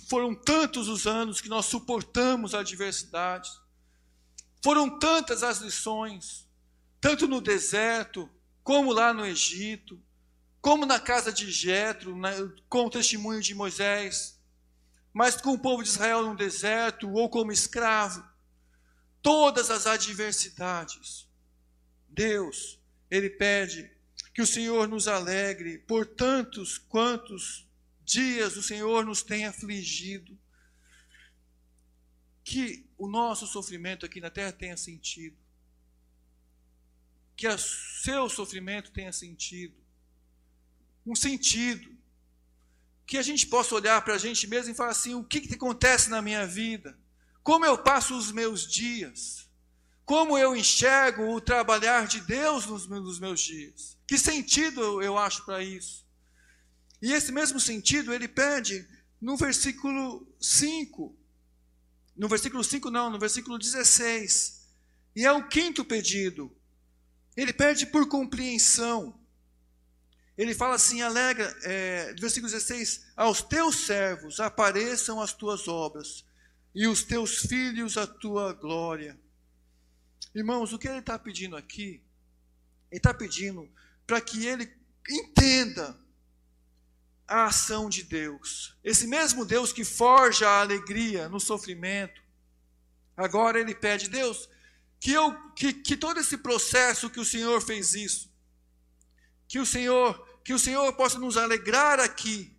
foram 0.08 0.34
tantos 0.34 0.88
os 0.88 1.06
anos 1.06 1.40
que 1.40 1.48
nós 1.48 1.66
suportamos 1.66 2.54
adversidades, 2.54 3.60
foram 4.62 4.98
tantas 4.98 5.42
as 5.42 5.58
lições, 5.58 6.48
tanto 7.00 7.28
no 7.28 7.40
deserto, 7.40 8.28
como 8.64 8.92
lá 8.92 9.12
no 9.14 9.24
Egito, 9.24 10.02
como 10.60 10.84
na 10.84 10.98
casa 10.98 11.32
de 11.32 11.50
Jetro, 11.52 12.16
com 12.68 12.86
o 12.86 12.90
testemunho 12.90 13.40
de 13.40 13.54
Moisés, 13.54 14.40
mas 15.12 15.40
com 15.40 15.52
o 15.52 15.58
povo 15.58 15.82
de 15.82 15.88
Israel 15.88 16.24
no 16.24 16.34
deserto 16.34 17.08
ou 17.12 17.30
como 17.30 17.52
escravo 17.52 18.24
todas 19.26 19.72
as 19.72 19.88
adversidades, 19.88 21.28
Deus, 22.08 22.78
ele 23.10 23.28
pede 23.28 23.90
que 24.32 24.40
o 24.40 24.46
Senhor 24.46 24.86
nos 24.86 25.08
alegre 25.08 25.78
por 25.78 26.06
tantos 26.06 26.78
quantos 26.78 27.66
dias 28.04 28.56
o 28.56 28.62
Senhor 28.62 29.04
nos 29.04 29.24
tem 29.24 29.44
afligido. 29.44 30.38
Que 32.44 32.88
o 32.96 33.08
nosso 33.08 33.48
sofrimento 33.48 34.06
aqui 34.06 34.20
na 34.20 34.30
terra 34.30 34.52
tenha 34.52 34.76
sentido. 34.76 35.36
Que 37.34 37.48
o 37.48 37.58
seu 37.58 38.28
sofrimento 38.28 38.92
tenha 38.92 39.12
sentido. 39.12 39.74
Um 41.04 41.16
sentido. 41.16 41.98
Que 43.04 43.18
a 43.18 43.22
gente 43.22 43.44
possa 43.48 43.74
olhar 43.74 44.00
para 44.04 44.14
a 44.14 44.18
gente 44.18 44.46
mesmo 44.46 44.70
e 44.70 44.76
falar 44.76 44.90
assim: 44.90 45.14
o 45.14 45.24
que, 45.24 45.40
que 45.40 45.54
acontece 45.54 46.08
na 46.10 46.22
minha 46.22 46.46
vida? 46.46 46.96
Como 47.46 47.64
eu 47.64 47.78
passo 47.78 48.18
os 48.18 48.32
meus 48.32 48.66
dias? 48.66 49.48
Como 50.04 50.36
eu 50.36 50.56
enxergo 50.56 51.32
o 51.32 51.40
trabalhar 51.40 52.08
de 52.08 52.20
Deus 52.22 52.66
nos 52.66 53.20
meus 53.20 53.40
dias? 53.40 53.96
Que 54.04 54.18
sentido 54.18 55.00
eu 55.00 55.16
acho 55.16 55.44
para 55.44 55.62
isso? 55.62 56.04
E 57.00 57.12
esse 57.12 57.30
mesmo 57.30 57.60
sentido 57.60 58.12
ele 58.12 58.26
pede 58.26 58.84
no 59.20 59.36
versículo 59.36 60.26
5. 60.40 61.16
No 62.16 62.26
versículo 62.26 62.64
5, 62.64 62.90
não, 62.90 63.10
no 63.10 63.18
versículo 63.20 63.56
16. 63.60 64.66
E 65.14 65.24
é 65.24 65.30
o 65.30 65.46
quinto 65.46 65.84
pedido. 65.84 66.50
Ele 67.36 67.52
pede 67.52 67.86
por 67.86 68.08
compreensão. 68.08 69.16
Ele 70.36 70.52
fala 70.52 70.74
assim: 70.74 71.00
alegra, 71.00 71.56
é, 71.62 72.12
versículo 72.14 72.50
16: 72.50 73.06
Aos 73.16 73.40
teus 73.40 73.86
servos 73.86 74.40
apareçam 74.40 75.20
as 75.20 75.32
tuas 75.32 75.68
obras, 75.68 76.25
e 76.76 76.86
os 76.86 77.02
teus 77.02 77.38
filhos 77.38 77.96
a 77.96 78.06
tua 78.06 78.52
glória. 78.52 79.18
Irmãos, 80.34 80.74
o 80.74 80.78
que 80.78 80.86
ele 80.86 80.98
está 80.98 81.18
pedindo 81.18 81.56
aqui? 81.56 82.02
Ele 82.90 82.98
está 82.98 83.14
pedindo 83.14 83.66
para 84.06 84.20
que 84.20 84.44
ele 84.44 84.70
entenda 85.08 85.98
a 87.26 87.46
ação 87.46 87.88
de 87.88 88.02
Deus. 88.02 88.76
Esse 88.84 89.06
mesmo 89.06 89.46
Deus 89.46 89.72
que 89.72 89.84
forja 89.84 90.46
a 90.46 90.60
alegria 90.60 91.30
no 91.30 91.40
sofrimento, 91.40 92.20
agora 93.16 93.58
ele 93.58 93.74
pede, 93.74 94.10
Deus, 94.10 94.46
que, 95.00 95.12
eu, 95.12 95.34
que, 95.52 95.72
que 95.72 95.96
todo 95.96 96.20
esse 96.20 96.36
processo 96.36 97.08
que 97.08 97.18
o 97.18 97.24
Senhor 97.24 97.58
fez 97.62 97.94
isso, 97.94 98.30
que 99.48 99.58
o 99.58 99.64
Senhor, 99.64 100.40
que 100.44 100.52
o 100.52 100.58
Senhor 100.58 100.92
possa 100.92 101.18
nos 101.18 101.38
alegrar 101.38 101.98
aqui, 102.00 102.54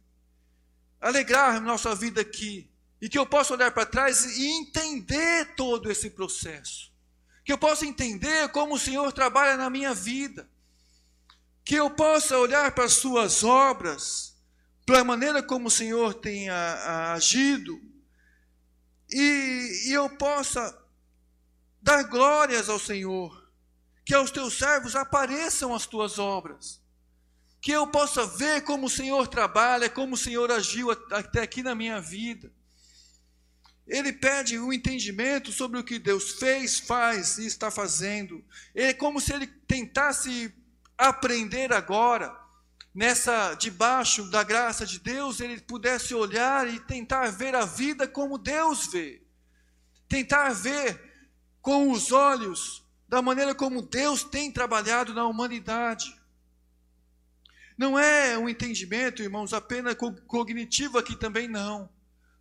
alegrar 1.00 1.62
nossa 1.62 1.94
vida 1.94 2.20
aqui, 2.20 2.68
e 3.02 3.08
que 3.08 3.18
eu 3.18 3.26
possa 3.26 3.54
olhar 3.54 3.72
para 3.72 3.86
trás 3.86 4.38
e 4.38 4.48
entender 4.48 5.56
todo 5.56 5.92
esse 5.92 6.10
processo. 6.10 6.92
Que 7.46 7.54
eu 7.54 7.58
possa 7.58 7.86
entender 7.86 8.50
como 8.50 8.76
o 8.76 8.80
Senhor 8.80 9.12
trabalha 9.14 9.56
na 9.56 9.70
minha 9.70 9.94
vida, 9.94 10.50
que 11.64 11.76
eu 11.76 11.90
possa 11.90 12.38
olhar 12.38 12.72
para 12.72 12.86
as 12.86 12.94
suas 12.94 13.44
obras, 13.44 14.36
para 14.86 15.02
a 15.02 15.04
maneira 15.04 15.44
como 15.44 15.68
o 15.68 15.72
Senhor 15.72 16.14
tem 16.14 16.50
a, 16.50 16.56
a 16.56 17.14
agido, 17.14 17.80
e, 19.10 19.88
e 19.88 19.94
eu 19.94 20.10
possa 20.10 20.78
dar 21.82 22.04
glórias 22.04 22.68
ao 22.68 22.80
Senhor, 22.80 23.48
que 24.06 24.14
aos 24.14 24.32
teus 24.32 24.58
servos 24.58 24.96
apareçam 24.96 25.74
as 25.74 25.86
tuas 25.86 26.18
obras, 26.18 26.82
que 27.62 27.72
eu 27.72 27.88
possa 27.88 28.26
ver 28.26 28.64
como 28.64 28.88
o 28.88 28.90
Senhor 28.90 29.28
trabalha, 29.28 29.90
como 29.90 30.16
o 30.16 30.18
Senhor 30.18 30.52
agiu 30.52 30.92
até 30.92 31.42
aqui 31.42 31.62
na 31.62 31.76
minha 31.76 32.02
vida, 32.02 32.52
ele 33.88 34.12
pede 34.12 34.58
o 34.58 34.68
um 34.68 34.74
entendimento 34.74 35.52
sobre 35.52 35.80
o 35.80 35.84
que 35.84 35.98
Deus 35.98 36.34
fez, 36.34 36.78
faz 36.78 37.38
e 37.38 37.46
está 37.46 37.72
fazendo. 37.72 38.44
É 38.76 38.94
como 38.94 39.22
se 39.22 39.34
ele 39.34 39.48
tentasse 39.48 40.54
aprender 40.98 41.72
agora, 41.72 42.36
nessa 42.94 43.54
debaixo 43.54 44.30
da 44.30 44.44
graça 44.44 44.86
de 44.86 45.00
Deus, 45.00 45.40
ele 45.40 45.62
pudesse 45.62 46.14
olhar 46.14 46.68
e 46.68 46.80
tentar 46.82 47.32
ver 47.32 47.56
a 47.56 47.64
vida 47.64 48.08
como 48.08 48.38
Deus 48.38 48.88
vê. 48.88 49.22
Tentar 50.10 50.50
ver 50.54 51.00
com 51.62 51.92
os 51.92 52.12
olhos 52.12 52.84
da 53.08 53.22
maneira 53.22 53.56
como 53.56 53.82
Deus 53.82 54.24
tem 54.24 54.52
trabalhado 54.52 55.14
na 55.14 55.26
humanidade. 55.26 56.14
Não 57.78 57.98
é 57.98 58.38
um 58.38 58.50
entendimento, 58.50 59.22
irmãos, 59.22 59.54
apenas 59.54 59.96
cognitivo 60.26 60.98
aqui 60.98 61.16
também 61.16 61.48
não. 61.48 61.90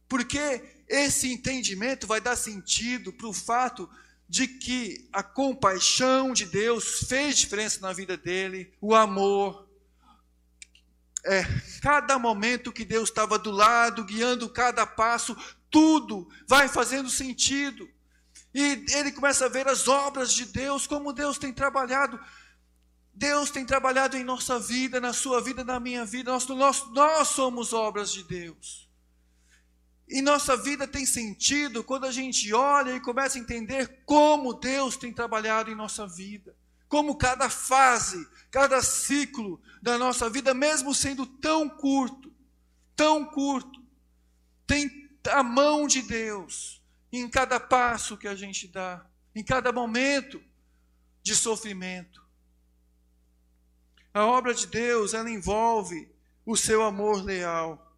Porque 0.09 0.75
esse 0.88 1.33
entendimento 1.33 2.07
vai 2.07 2.20
dar 2.20 2.37
sentido 2.37 3.12
para 3.12 3.27
o 3.27 3.33
fato 3.33 3.88
de 4.29 4.46
que 4.46 5.09
a 5.12 5.22
compaixão 5.22 6.33
de 6.33 6.46
Deus 6.46 7.01
fez 7.09 7.38
diferença 7.38 7.81
na 7.81 7.92
vida 7.92 8.16
dele, 8.16 8.72
o 8.81 8.94
amor. 8.94 9.66
É, 11.25 11.44
cada 11.81 12.18
momento 12.18 12.72
que 12.72 12.85
Deus 12.85 13.09
estava 13.09 13.38
do 13.38 13.51
lado, 13.51 14.05
guiando 14.05 14.49
cada 14.49 14.87
passo, 14.87 15.37
tudo 15.70 16.29
vai 16.46 16.68
fazendo 16.68 17.11
sentido. 17.11 17.88
E 18.55 18.85
ele 18.90 19.12
começa 19.12 19.46
a 19.46 19.49
ver 19.49 19.68
as 19.68 19.87
obras 19.87 20.33
de 20.33 20.46
Deus, 20.46 20.87
como 20.87 21.12
Deus 21.12 21.37
tem 21.37 21.53
trabalhado. 21.53 22.18
Deus 23.12 23.51
tem 23.51 23.64
trabalhado 23.64 24.16
em 24.16 24.25
nossa 24.25 24.59
vida, 24.59 25.01
na 25.01 25.12
sua 25.12 25.40
vida, 25.40 25.64
na 25.64 25.81
minha 25.81 26.05
vida. 26.05 26.31
Nós, 26.31 26.46
nós, 26.46 26.87
nós 26.92 27.29
somos 27.29 27.72
obras 27.72 28.12
de 28.12 28.22
Deus. 28.25 28.86
E 30.09 30.23
nossa 30.23 30.57
vida 30.57 30.87
tem 30.87 31.05
sentido 31.05 31.83
quando 31.83 32.07
a 32.07 32.12
gente 32.12 32.53
olha 32.53 32.95
e 32.95 33.01
começa 33.01 33.38
a 33.38 33.40
entender 33.40 34.03
como 34.05 34.55
Deus 34.55 34.97
tem 34.97 35.12
trabalhado 35.12 35.71
em 35.71 35.75
nossa 35.75 36.07
vida. 36.07 36.55
Como 36.88 37.16
cada 37.16 37.51
fase, 37.51 38.25
cada 38.51 38.81
ciclo 38.81 39.61
da 39.83 39.99
nossa 39.99 40.31
vida, 40.31 40.55
mesmo 40.55 40.95
sendo 40.95 41.27
tão 41.27 41.69
curto, 41.69 42.33
tão 42.95 43.25
curto, 43.25 43.85
tem 44.64 45.11
a 45.29 45.42
mão 45.42 45.88
de 45.88 46.03
Deus 46.03 46.81
em 47.12 47.29
cada 47.29 47.59
passo 47.59 48.16
que 48.16 48.29
a 48.29 48.35
gente 48.37 48.69
dá, 48.69 49.05
em 49.35 49.42
cada 49.42 49.73
momento 49.73 50.40
de 51.21 51.35
sofrimento. 51.35 52.25
A 54.14 54.25
obra 54.25 54.55
de 54.55 54.69
Deus, 54.69 55.14
ela 55.14 55.29
envolve 55.29 56.09
o 56.45 56.57
seu 56.57 56.83
amor 56.83 57.23
leal. 57.25 57.92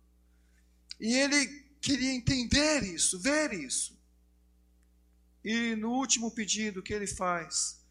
E 0.98 1.14
ele 1.14 1.67
queria 1.88 2.12
entender 2.12 2.82
isso, 2.82 3.18
ver 3.18 3.54
isso. 3.54 3.98
E 5.42 5.74
no 5.74 5.90
último 5.90 6.30
pedido 6.30 6.82
que 6.82 6.92
ele 6.92 7.06
faz, 7.06 7.82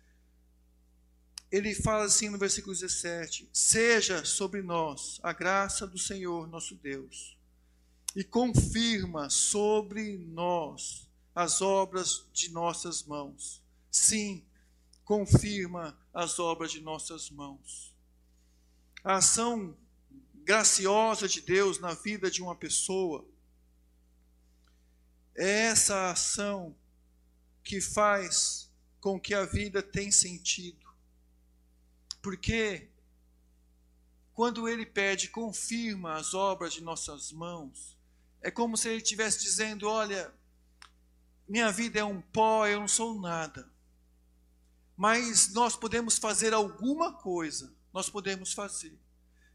ele 1.52 1.74
fala 1.74 2.04
assim 2.04 2.30
no 2.30 2.38
versículo 2.38 2.76
17: 2.76 3.50
Seja 3.52 4.24
sobre 4.24 4.62
nós 4.62 5.20
a 5.24 5.34
graça 5.34 5.88
do 5.88 5.98
Senhor 5.98 6.48
nosso 6.48 6.76
Deus, 6.76 7.36
e 8.16 8.24
confirma 8.24 9.32
sobre 9.32 10.20
nós 10.20 11.10
as 11.34 11.60
obras 11.64 12.28
de 12.32 12.52
nossas 12.52 13.02
mãos. 13.02 13.64
Sim, 13.90 14.46
confirma 15.04 15.98
as 16.14 16.38
obras 16.38 16.72
de 16.72 16.82
nossas 16.82 17.32
mãos. 17.32 17.96
A 19.04 19.16
ação 19.16 19.76
graciosa 20.44 21.28
de 21.28 21.42
Deus 21.42 21.80
na 21.80 21.96
vida 21.96 22.30
de 22.30 22.44
uma 22.44 22.56
pessoa 22.56 23.28
é 25.38 25.68
essa 25.68 26.10
ação 26.10 26.76
que 27.64 27.80
faz 27.80 28.72
com 29.00 29.20
que 29.20 29.36
a 29.36 29.46
vida 29.46 29.84
tenha 29.84 30.12
sentido. 30.12 30.86
Porque 32.22 32.90
quando 34.34 34.68
ele 34.68 34.86
pede, 34.86 35.30
confirma 35.30 36.16
as 36.16 36.34
obras 36.34 36.74
de 36.74 36.82
nossas 36.82 37.32
mãos, 37.32 37.96
é 38.42 38.50
como 38.50 38.76
se 38.76 38.90
ele 38.90 38.98
estivesse 38.98 39.40
dizendo: 39.42 39.88
Olha, 39.88 40.34
minha 41.48 41.72
vida 41.72 42.00
é 42.00 42.04
um 42.04 42.20
pó, 42.20 42.66
eu 42.66 42.80
não 42.80 42.88
sou 42.88 43.20
nada. 43.22 43.72
Mas 44.96 45.54
nós 45.54 45.76
podemos 45.76 46.18
fazer 46.18 46.54
alguma 46.54 47.14
coisa, 47.14 47.72
nós 47.94 48.10
podemos 48.10 48.54
fazer, 48.54 49.00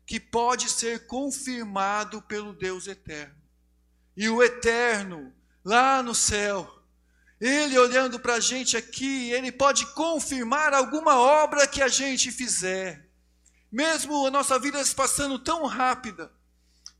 que 0.06 0.20
pode 0.20 0.70
ser 0.70 1.06
confirmado 1.08 2.22
pelo 2.22 2.52
Deus 2.52 2.86
eterno. 2.86 3.42
E 4.16 4.28
o 4.28 4.42
eterno 4.42 5.34
lá 5.64 6.02
no 6.02 6.14
céu. 6.14 6.82
Ele 7.40 7.76
olhando 7.78 8.20
para 8.20 8.34
a 8.34 8.40
gente 8.40 8.76
aqui, 8.76 9.30
ele 9.32 9.50
pode 9.50 9.86
confirmar 9.94 10.72
alguma 10.72 11.16
obra 11.16 11.66
que 11.66 11.82
a 11.82 11.88
gente 11.88 12.30
fizer. 12.30 13.08
Mesmo 13.70 14.26
a 14.26 14.30
nossa 14.30 14.58
vida 14.58 14.84
se 14.84 14.94
passando 14.94 15.38
tão 15.38 15.66
rápida, 15.66 16.30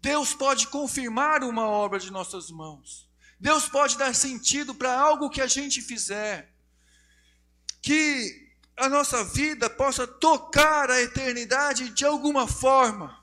Deus 0.01 0.35
pode 0.35 0.67
confirmar 0.67 1.45
uma 1.45 1.69
obra 1.69 1.99
de 2.01 2.11
nossas 2.11 2.51
mãos. 2.51 3.09
Deus 3.39 3.69
pode 3.69 3.97
dar 3.97 4.15
sentido 4.15 4.75
para 4.75 4.99
algo 4.99 5.31
que 5.31 5.41
a 5.41 5.47
gente 5.47 5.81
fizer. 5.81 6.53
Que 7.81 8.51
a 8.77 8.89
nossa 8.89 9.23
vida 9.23 9.69
possa 9.71 10.07
tocar 10.07 10.91
a 10.91 11.01
eternidade 11.01 11.91
de 11.91 12.05
alguma 12.05 12.49
forma. 12.49 13.17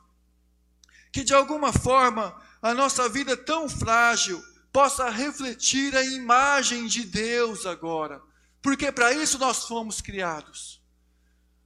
Que 1.11 1.23
de 1.23 1.33
alguma 1.33 1.73
forma 1.73 2.39
a 2.61 2.73
nossa 2.73 3.09
vida 3.09 3.35
tão 3.35 3.67
frágil, 3.67 4.41
possa 4.71 5.09
refletir 5.09 5.95
a 5.95 6.03
imagem 6.03 6.87
de 6.87 7.03
Deus 7.03 7.65
agora, 7.65 8.21
porque 8.61 8.91
para 8.91 9.13
isso 9.13 9.37
nós 9.37 9.65
fomos 9.65 10.01
criados. 10.01 10.81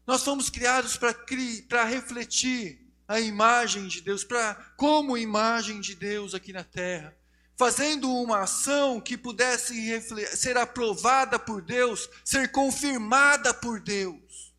Nós 0.06 0.24
fomos 0.24 0.50
criados 0.50 0.98
para 0.98 1.84
refletir 1.86 2.84
a 3.08 3.20
imagem 3.20 3.88
de 3.88 4.02
Deus, 4.02 4.24
para 4.24 4.56
como 4.78 5.18
imagem 5.18 5.80
de 5.80 5.96
Deus 5.96 6.34
aqui 6.34 6.52
na 6.52 6.64
terra, 6.64 7.16
fazendo 7.56 8.10
uma 8.12 8.42
ação 8.42 9.00
que 9.00 9.18
pudesse 9.18 10.02
ser 10.36 10.58
aprovada 10.58 11.38
por 11.38 11.62
Deus, 11.62 12.10
ser 12.24 12.52
confirmada 12.52 13.54
por 13.54 13.80
Deus. 13.80 14.54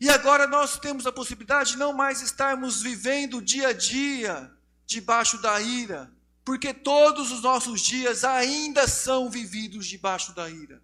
E 0.00 0.08
agora 0.08 0.46
nós 0.46 0.78
temos 0.78 1.06
a 1.06 1.12
possibilidade 1.12 1.72
de 1.72 1.78
não 1.78 1.92
mais 1.92 2.22
estarmos 2.22 2.80
vivendo 2.80 3.42
dia 3.42 3.68
a 3.68 3.72
dia 3.72 4.50
debaixo 4.86 5.40
da 5.40 5.60
ira, 5.60 6.10
porque 6.44 6.72
todos 6.72 7.30
os 7.30 7.42
nossos 7.42 7.80
dias 7.80 8.24
ainda 8.24 8.88
são 8.88 9.30
vividos 9.30 9.86
debaixo 9.86 10.34
da 10.34 10.48
ira. 10.48 10.82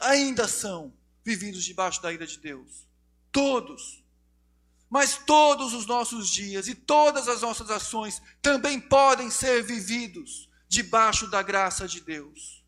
Ainda 0.00 0.48
são 0.48 0.92
vividos 1.24 1.64
debaixo 1.64 2.00
da 2.02 2.12
ira 2.12 2.26
de 2.26 2.38
Deus. 2.38 2.86
Todos. 3.30 4.02
Mas 4.88 5.18
todos 5.18 5.74
os 5.74 5.86
nossos 5.86 6.28
dias 6.28 6.66
e 6.66 6.74
todas 6.74 7.28
as 7.28 7.42
nossas 7.42 7.70
ações 7.70 8.22
também 8.40 8.80
podem 8.80 9.30
ser 9.30 9.62
vividos 9.62 10.48
debaixo 10.66 11.26
da 11.28 11.42
graça 11.42 11.86
de 11.86 12.00
Deus, 12.00 12.62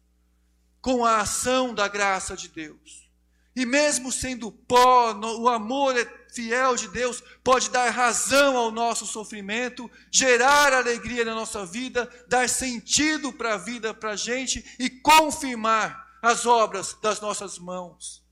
com 0.81 1.05
a 1.05 1.21
ação 1.21 1.75
da 1.75 1.89
graça 1.89 2.37
de 2.37 2.49
Deus. 2.49 3.09
E 3.55 3.67
mesmo 3.67 4.13
sendo 4.13 4.53
pó, 4.53 5.13
o 5.15 5.49
amor 5.49 5.95
fiel 6.33 6.77
de 6.77 6.89
Deus 6.89 7.23
pode 7.43 7.71
dar 7.71 7.91
razão 7.91 8.57
ao 8.57 8.71
nosso 8.71 9.07
sofrimento, 9.07 9.91
gerar 10.11 10.73
alegria 10.73 11.25
na 11.25 11.35
nossa 11.35 11.65
vida, 11.65 12.09
dar 12.29 12.49
sentido 12.49 13.33
para 13.33 13.55
a 13.55 13.59
vida 13.59 13.93
para 13.93 14.13
a 14.13 14.17
gente 14.17 14.65
e 14.79 14.89
confirmar 14.89 16.19
as 16.23 16.47
obras 16.47 16.97
das 17.01 17.21
nossas 17.21 17.59
mãos. 17.59 18.23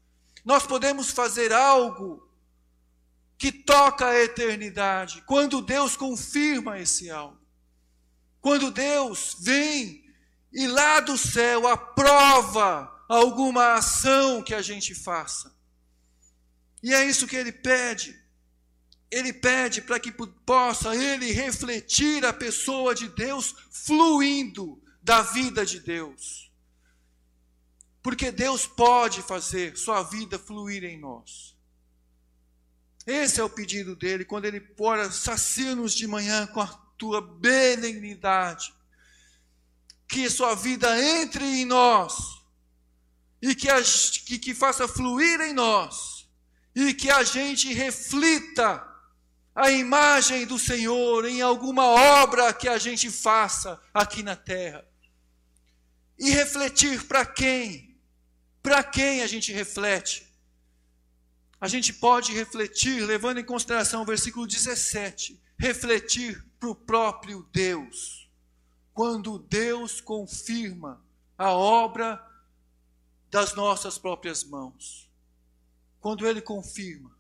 Nós 0.45 0.67
podemos 0.67 1.11
fazer 1.11 1.53
algo 1.53 2.27
que 3.37 3.53
toca 3.53 4.07
a 4.07 4.21
eternidade, 4.21 5.23
quando 5.27 5.63
Deus 5.63 5.97
confirma 5.97 6.79
esse 6.79 7.11
algo. 7.11 7.39
Quando 8.41 8.71
Deus 8.71 9.37
vem 9.41 10.05
e 10.53 10.67
lá 10.67 11.01
do 11.01 11.17
céu 11.17 11.67
aprova 11.69 12.91
alguma 13.09 13.75
ação 13.75 14.43
que 14.43 14.55
a 14.55 14.63
gente 14.63 14.95
faça. 14.95 15.58
E 16.83 16.95
é 16.95 17.05
isso 17.05 17.27
que 17.27 17.37
ele 17.37 17.53
pede. 17.53 18.19
Ele 19.11 19.33
pede 19.33 19.81
para 19.81 19.99
que 19.99 20.13
possa 20.13 20.95
ele 20.95 21.33
refletir 21.33 22.25
a 22.25 22.33
pessoa 22.33 22.95
de 22.95 23.09
Deus 23.09 23.55
fluindo 23.71 24.81
da 25.03 25.23
vida 25.23 25.65
de 25.65 25.81
Deus. 25.81 26.53
Porque 28.03 28.31
Deus 28.31 28.67
pode 28.67 29.23
fazer 29.23 29.77
sua 29.77 30.03
vida 30.03 30.39
fluir 30.39 30.85
em 30.85 30.99
nós. 30.99 31.57
Esse 33.07 33.41
é 33.41 33.45
o 33.45 33.51
pedido 33.51 33.97
dele, 33.97 34.25
quando 34.25 34.45
ele 34.45 34.63
ora, 34.79 35.11
sacia-nos 35.11 35.95
de 35.95 36.07
manhã 36.07 36.47
com 36.47 36.61
a 36.61 36.67
tua 36.99 37.23
benignidade. 37.23 38.75
Que 40.07 40.29
sua 40.29 40.55
vida 40.55 41.01
entre 41.23 41.45
em 41.45 41.65
nós 41.65 42.39
e 43.41 43.55
que, 43.55 43.69
que, 44.27 44.39
que 44.39 44.55
faça 44.55 44.87
fluir 44.87 45.41
em 45.41 45.53
nós 45.53 46.18
e 46.81 46.95
que 46.95 47.11
a 47.11 47.25
gente 47.25 47.73
reflita 47.73 48.87
a 49.55 49.71
imagem 49.71 50.47
do 50.47 50.59
Senhor 50.59 51.25
em 51.25 51.43
alguma 51.43 51.85
obra 51.85 52.53
que 52.53 52.69
a 52.69 52.79
gente 52.79 53.11
faça 53.11 53.81
aqui 53.93 54.23
na 54.23 54.37
terra. 54.37 54.87
E 56.19 56.31
refletir 56.31 57.05
para 57.07 57.27
quem? 57.27 57.99
Para 58.63 58.83
quem 58.85 59.23
a 59.23 59.27
gente 59.27 59.53
reflete? 59.53 60.29
a 61.61 61.67
gente 61.67 61.93
pode 61.93 62.33
refletir, 62.33 63.05
levando 63.05 63.39
em 63.39 63.45
consideração 63.45 64.03
o 64.03 64.07
versículo 64.07 64.47
17, 64.47 65.41
refletir 65.59 66.47
para 66.59 66.69
o 66.69 66.75
próprio 66.75 67.49
Deus. 67.53 68.31
Quando 68.95 69.39
Deus 69.39 70.01
confirma 70.01 71.05
a 71.37 71.51
obra 71.53 72.25
das 73.31 73.55
nossas 73.55 73.99
próprias 73.99 74.45
mãos. 74.45 75.08
Quando 76.01 76.27
Ele 76.27 76.41
confirma. 76.41 77.17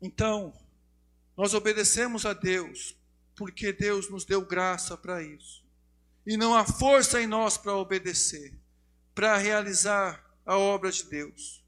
Então, 0.00 0.52
nós 1.36 1.54
obedecemos 1.54 2.26
a 2.26 2.32
Deus, 2.32 2.96
porque 3.36 3.72
Deus 3.72 4.10
nos 4.10 4.24
deu 4.24 4.44
graça 4.44 4.96
para 4.96 5.22
isso 5.22 5.62
e 6.26 6.36
não 6.36 6.54
há 6.54 6.64
força 6.64 7.20
em 7.20 7.26
nós 7.26 7.56
para 7.56 7.74
obedecer, 7.76 8.54
para 9.14 9.36
realizar 9.36 10.24
a 10.46 10.56
obra 10.56 10.90
de 10.90 11.04
Deus. 11.04 11.64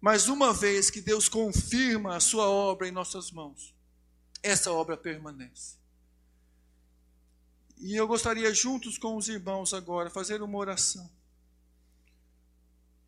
Mas 0.00 0.28
uma 0.28 0.52
vez 0.52 0.90
que 0.90 1.00
Deus 1.00 1.28
confirma 1.28 2.16
a 2.16 2.20
sua 2.20 2.48
obra 2.48 2.86
em 2.86 2.92
nossas 2.92 3.32
mãos, 3.32 3.74
essa 4.42 4.72
obra 4.72 4.96
permanece. 4.96 5.77
E 7.80 7.94
eu 7.94 8.06
gostaria, 8.06 8.52
juntos 8.52 8.98
com 8.98 9.16
os 9.16 9.28
irmãos 9.28 9.72
agora, 9.72 10.10
fazer 10.10 10.42
uma 10.42 10.58
oração 10.58 11.10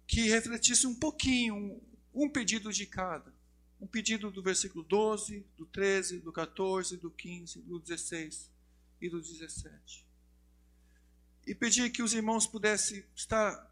que 0.06 0.28
refletisse 0.28 0.86
um 0.86 0.94
pouquinho, 0.94 1.80
um 2.14 2.28
pedido 2.28 2.72
de 2.72 2.86
cada. 2.86 3.32
Um 3.80 3.86
pedido 3.86 4.30
do 4.30 4.42
versículo 4.42 4.84
12, 4.84 5.46
do 5.56 5.64
13, 5.66 6.20
do 6.20 6.32
14, 6.32 6.96
do 6.96 7.10
15, 7.10 7.60
do 7.62 7.78
16 7.78 8.50
e 9.00 9.08
do 9.08 9.20
17 9.20 10.10
e 11.46 11.54
pedir 11.54 11.90
que 11.90 12.02
os 12.02 12.12
irmãos 12.12 12.46
pudessem 12.46 13.04
estar 13.14 13.68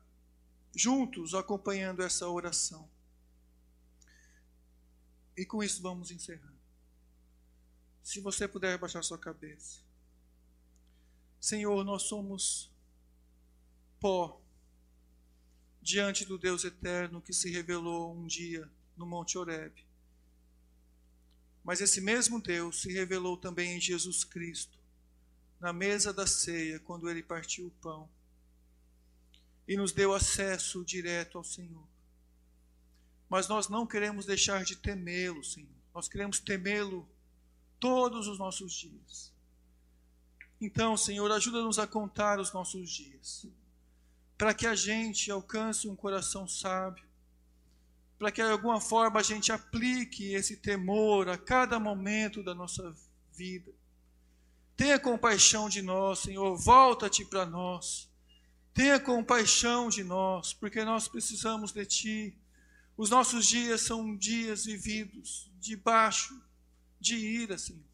juntos 0.75 1.35
acompanhando 1.35 2.03
essa 2.03 2.29
oração. 2.29 2.91
E 5.37 5.45
com 5.45 5.63
isso 5.63 5.81
vamos 5.81 6.11
encerrar. 6.11 6.53
Se 8.03 8.21
você 8.21 8.49
puder 8.49 8.77
baixar 8.79 9.03
sua 9.05 9.17
cabeça. 9.17 9.81
Senhor, 11.41 11.85
nós 11.85 12.03
somos 12.03 12.71
pó 14.01 14.41
diante 15.81 16.25
do 16.25 16.37
Deus 16.39 16.65
eterno 16.65 17.23
que 17.23 17.33
se 17.33 17.51
revelou 17.51 18.15
um 18.15 18.27
dia 18.27 18.71
no 18.97 19.07
Monte 19.07 19.39
Horeb. 19.39 19.85
Mas 21.65 21.81
esse 21.81 22.01
mesmo 22.01 22.41
Deus 22.41 22.81
se 22.81 22.93
revelou 22.93 23.37
também 23.37 23.77
em 23.77 23.81
Jesus 23.81 24.25
Cristo 24.25 24.79
na 25.61 25.73
mesa 25.73 26.13
da 26.13 26.27
ceia, 26.27 26.79
quando 26.81 27.11
ele 27.11 27.23
partiu 27.23 27.67
o 27.67 27.71
pão 27.83 28.09
e 29.67 29.77
nos 29.77 29.93
deu 29.93 30.15
acesso 30.15 30.85
direto 30.85 31.37
ao 31.37 31.45
Senhor. 31.45 31.87
Mas 33.29 33.49
nós 33.49 33.69
não 33.69 33.87
queremos 33.87 34.25
deixar 34.25 34.65
de 34.65 34.77
temê-lo, 34.77 35.45
Senhor. 35.45 35.69
Nós 35.95 36.09
queremos 36.09 36.41
temê-lo 36.41 37.07
todos 37.79 38.27
os 38.27 38.39
nossos 38.39 38.73
dias. 38.73 39.33
Então, 40.61 40.97
Senhor, 40.97 41.31
ajuda-nos 41.31 41.79
a 41.79 41.87
contar 41.87 42.41
os 42.41 42.53
nossos 42.53 42.91
dias, 42.91 43.47
para 44.37 44.53
que 44.53 44.67
a 44.67 44.75
gente 44.75 45.31
alcance 45.31 45.89
um 45.89 45.95
coração 45.95 46.49
sábio, 46.49 47.05
para 48.19 48.33
que 48.33 48.43
de 48.43 48.51
alguma 48.51 48.81
forma 48.81 49.21
a 49.21 49.23
gente 49.23 49.53
aplique 49.53 50.35
esse 50.35 50.57
temor 50.57 51.29
a 51.29 51.39
cada 51.39 51.79
momento 51.79 52.43
da 52.43 52.55
nossa 52.55 52.95
vida 53.33 53.73
Tenha 54.79 54.97
compaixão 54.97 55.69
de 55.69 55.83
nós, 55.83 56.21
Senhor, 56.21 56.57
volta-te 56.57 57.25
para 57.25 57.45
nós. 57.45 58.09
Tenha 58.73 59.01
compaixão 59.01 59.89
de 59.89 60.05
nós, 60.05 60.55
porque 60.55 60.85
nós 60.85 61.09
precisamos 61.09 61.73
de 61.73 61.85
Ti. 61.85 62.39
Os 62.97 63.11
nossos 63.11 63.45
dias 63.45 63.81
são 63.81 64.15
dias 64.15 64.67
vividos 64.67 65.51
debaixo 65.59 66.41
de 67.01 67.17
ira, 67.17 67.59
Senhor. 67.59 67.88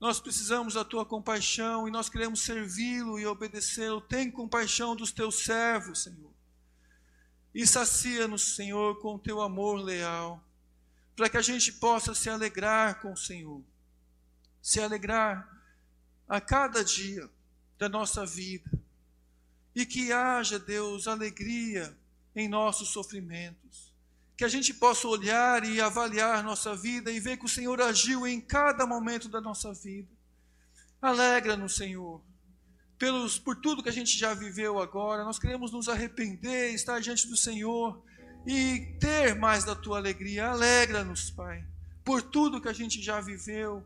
Nós 0.00 0.20
precisamos 0.20 0.74
da 0.74 0.84
Tua 0.84 1.04
compaixão 1.04 1.88
e 1.88 1.90
nós 1.90 2.08
queremos 2.08 2.40
servi-lo 2.40 3.18
e 3.18 3.26
obedecê-lo. 3.26 4.00
Tem 4.00 4.30
compaixão 4.30 4.94
dos 4.94 5.10
Teus 5.10 5.44
servos, 5.44 6.04
Senhor. 6.04 6.32
E 7.52 7.66
sacia-nos, 7.66 8.54
Senhor, 8.54 9.00
com 9.00 9.16
o 9.16 9.18
Teu 9.18 9.40
amor 9.40 9.80
leal, 9.80 10.44
para 11.16 11.28
que 11.28 11.36
a 11.36 11.42
gente 11.42 11.72
possa 11.72 12.14
se 12.14 12.30
alegrar 12.30 13.00
com 13.00 13.12
o 13.12 13.16
Senhor. 13.16 13.62
Se 14.62 14.80
alegrar 14.80 15.48
a 16.28 16.40
cada 16.40 16.84
dia 16.84 17.28
da 17.76 17.88
nossa 17.88 18.24
vida. 18.24 18.70
E 19.74 19.84
que 19.84 20.12
haja, 20.12 20.58
Deus, 20.58 21.08
alegria 21.08 21.96
em 22.36 22.48
nossos 22.48 22.90
sofrimentos. 22.90 23.87
Que 24.38 24.44
a 24.44 24.48
gente 24.48 24.72
possa 24.72 25.06
olhar 25.06 25.62
e 25.64 25.80
avaliar 25.80 26.42
nossa 26.42 26.74
vida 26.74 27.10
e 27.12 27.20
ver 27.20 27.36
que 27.36 27.44
o 27.44 27.48
Senhor 27.48 27.82
agiu 27.82 28.26
em 28.26 28.40
cada 28.40 28.86
momento 28.86 29.28
da 29.28 29.40
nossa 29.40 29.74
vida. 29.74 30.08
Alegra-nos, 31.02 31.76
Senhor, 31.76 32.22
pelos, 32.96 33.38
por 33.38 33.56
tudo 33.56 33.82
que 33.82 33.88
a 33.88 33.92
gente 33.92 34.16
já 34.16 34.32
viveu 34.34 34.80
agora. 34.80 35.24
Nós 35.24 35.38
queremos 35.38 35.72
nos 35.72 35.88
arrepender, 35.88 36.72
estar 36.72 37.00
diante 37.00 37.28
do 37.28 37.36
Senhor 37.36 38.00
e 38.46 38.96
ter 38.98 39.34
mais 39.34 39.64
da 39.64 39.74
tua 39.74 39.98
alegria. 39.98 40.48
Alegra-nos, 40.48 41.30
Pai, 41.32 41.64
por 42.04 42.22
tudo 42.22 42.60
que 42.60 42.68
a 42.68 42.72
gente 42.72 43.02
já 43.02 43.20
viveu 43.20 43.84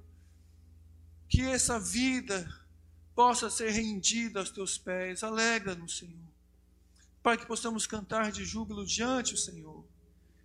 que 1.33 1.41
essa 1.41 1.81
vida 1.81 2.47
possa 3.15 3.49
ser 3.49 3.71
rendida 3.71 4.41
aos 4.41 4.51
teus 4.51 4.77
pés. 4.77 5.23
Alegra-nos, 5.23 5.97
Senhor. 5.97 6.29
Para 7.23 7.39
que 7.39 7.47
possamos 7.47 7.87
cantar 7.87 8.31
de 8.31 8.45
júbilo 8.45 8.85
diante 8.85 9.33
do 9.33 9.39
Senhor. 9.39 9.83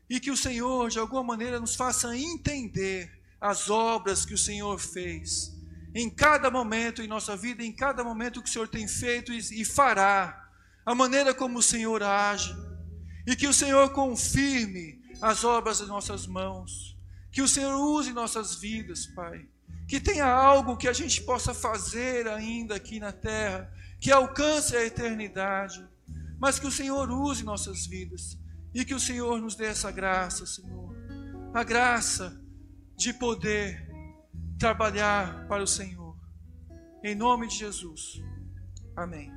E 0.10 0.20
que 0.20 0.32
o 0.32 0.38
Senhor, 0.38 0.90
de 0.90 1.00
alguma 1.00 1.24
maneira, 1.24 1.60
nos 1.60 1.76
faça 1.76 2.18
entender 2.18 3.12
as 3.40 3.70
obras 3.70 4.26
que 4.26 4.34
o 4.34 4.38
Senhor 4.38 4.80
fez. 4.80 5.56
Em 5.94 6.10
cada 6.10 6.50
momento 6.50 7.02
em 7.02 7.08
nossa 7.08 7.36
vida, 7.36 7.64
em 7.64 7.72
cada 7.72 8.04
momento 8.04 8.42
que 8.42 8.50
o 8.50 8.52
Senhor 8.52 8.68
tem 8.68 8.88
feito 8.88 9.34
e 9.34 9.66
fará, 9.66 10.50
a 10.86 10.96
maneira 10.96 11.34
como 11.34 11.60
o 11.60 11.64
Senhor 11.64 12.02
age, 12.04 12.56
e 13.26 13.36
que 13.36 13.48
o 13.48 13.54
Senhor 13.54 13.90
confirme 13.92 15.02
as 15.22 15.44
obras 15.44 15.80
das 15.80 15.88
nossas 15.88 16.26
mãos, 16.26 16.98
que 17.32 17.42
o 17.42 17.48
Senhor 17.48 17.76
use 17.76 18.14
nossas 18.14 18.56
vidas, 18.56 19.06
Pai, 19.08 19.46
que 19.88 20.00
tenha 20.00 20.26
algo 20.26 20.78
que 20.78 20.88
a 20.88 20.94
gente 20.94 21.22
possa 21.22 21.54
fazer 21.54 22.28
ainda 22.28 22.76
aqui 22.76 23.00
na 23.00 23.12
terra, 23.12 23.72
que 24.00 24.12
alcance 24.12 24.76
a 24.76 24.86
eternidade, 24.86 25.86
mas 26.40 26.60
que 26.60 26.68
o 26.68 26.72
Senhor 26.72 27.10
use 27.10 27.44
nossas 27.44 27.86
vidas 27.86 28.38
e 28.78 28.86
que 28.86 28.94
o 28.94 29.00
Senhor 29.00 29.42
nos 29.42 29.56
dê 29.56 29.66
essa 29.66 29.92
graça, 29.92 30.46
Senhor, 30.46 30.96
a 31.52 31.64
graça 31.64 32.40
de 32.96 33.12
poder 33.12 33.90
trabalhar 34.60 35.48
para 35.48 35.64
o 35.64 35.68
Senhor. 35.68 36.16
Em 37.04 37.16
nome 37.16 37.48
de 37.48 37.56
Jesus. 37.56 38.22
Amém. 38.96 39.37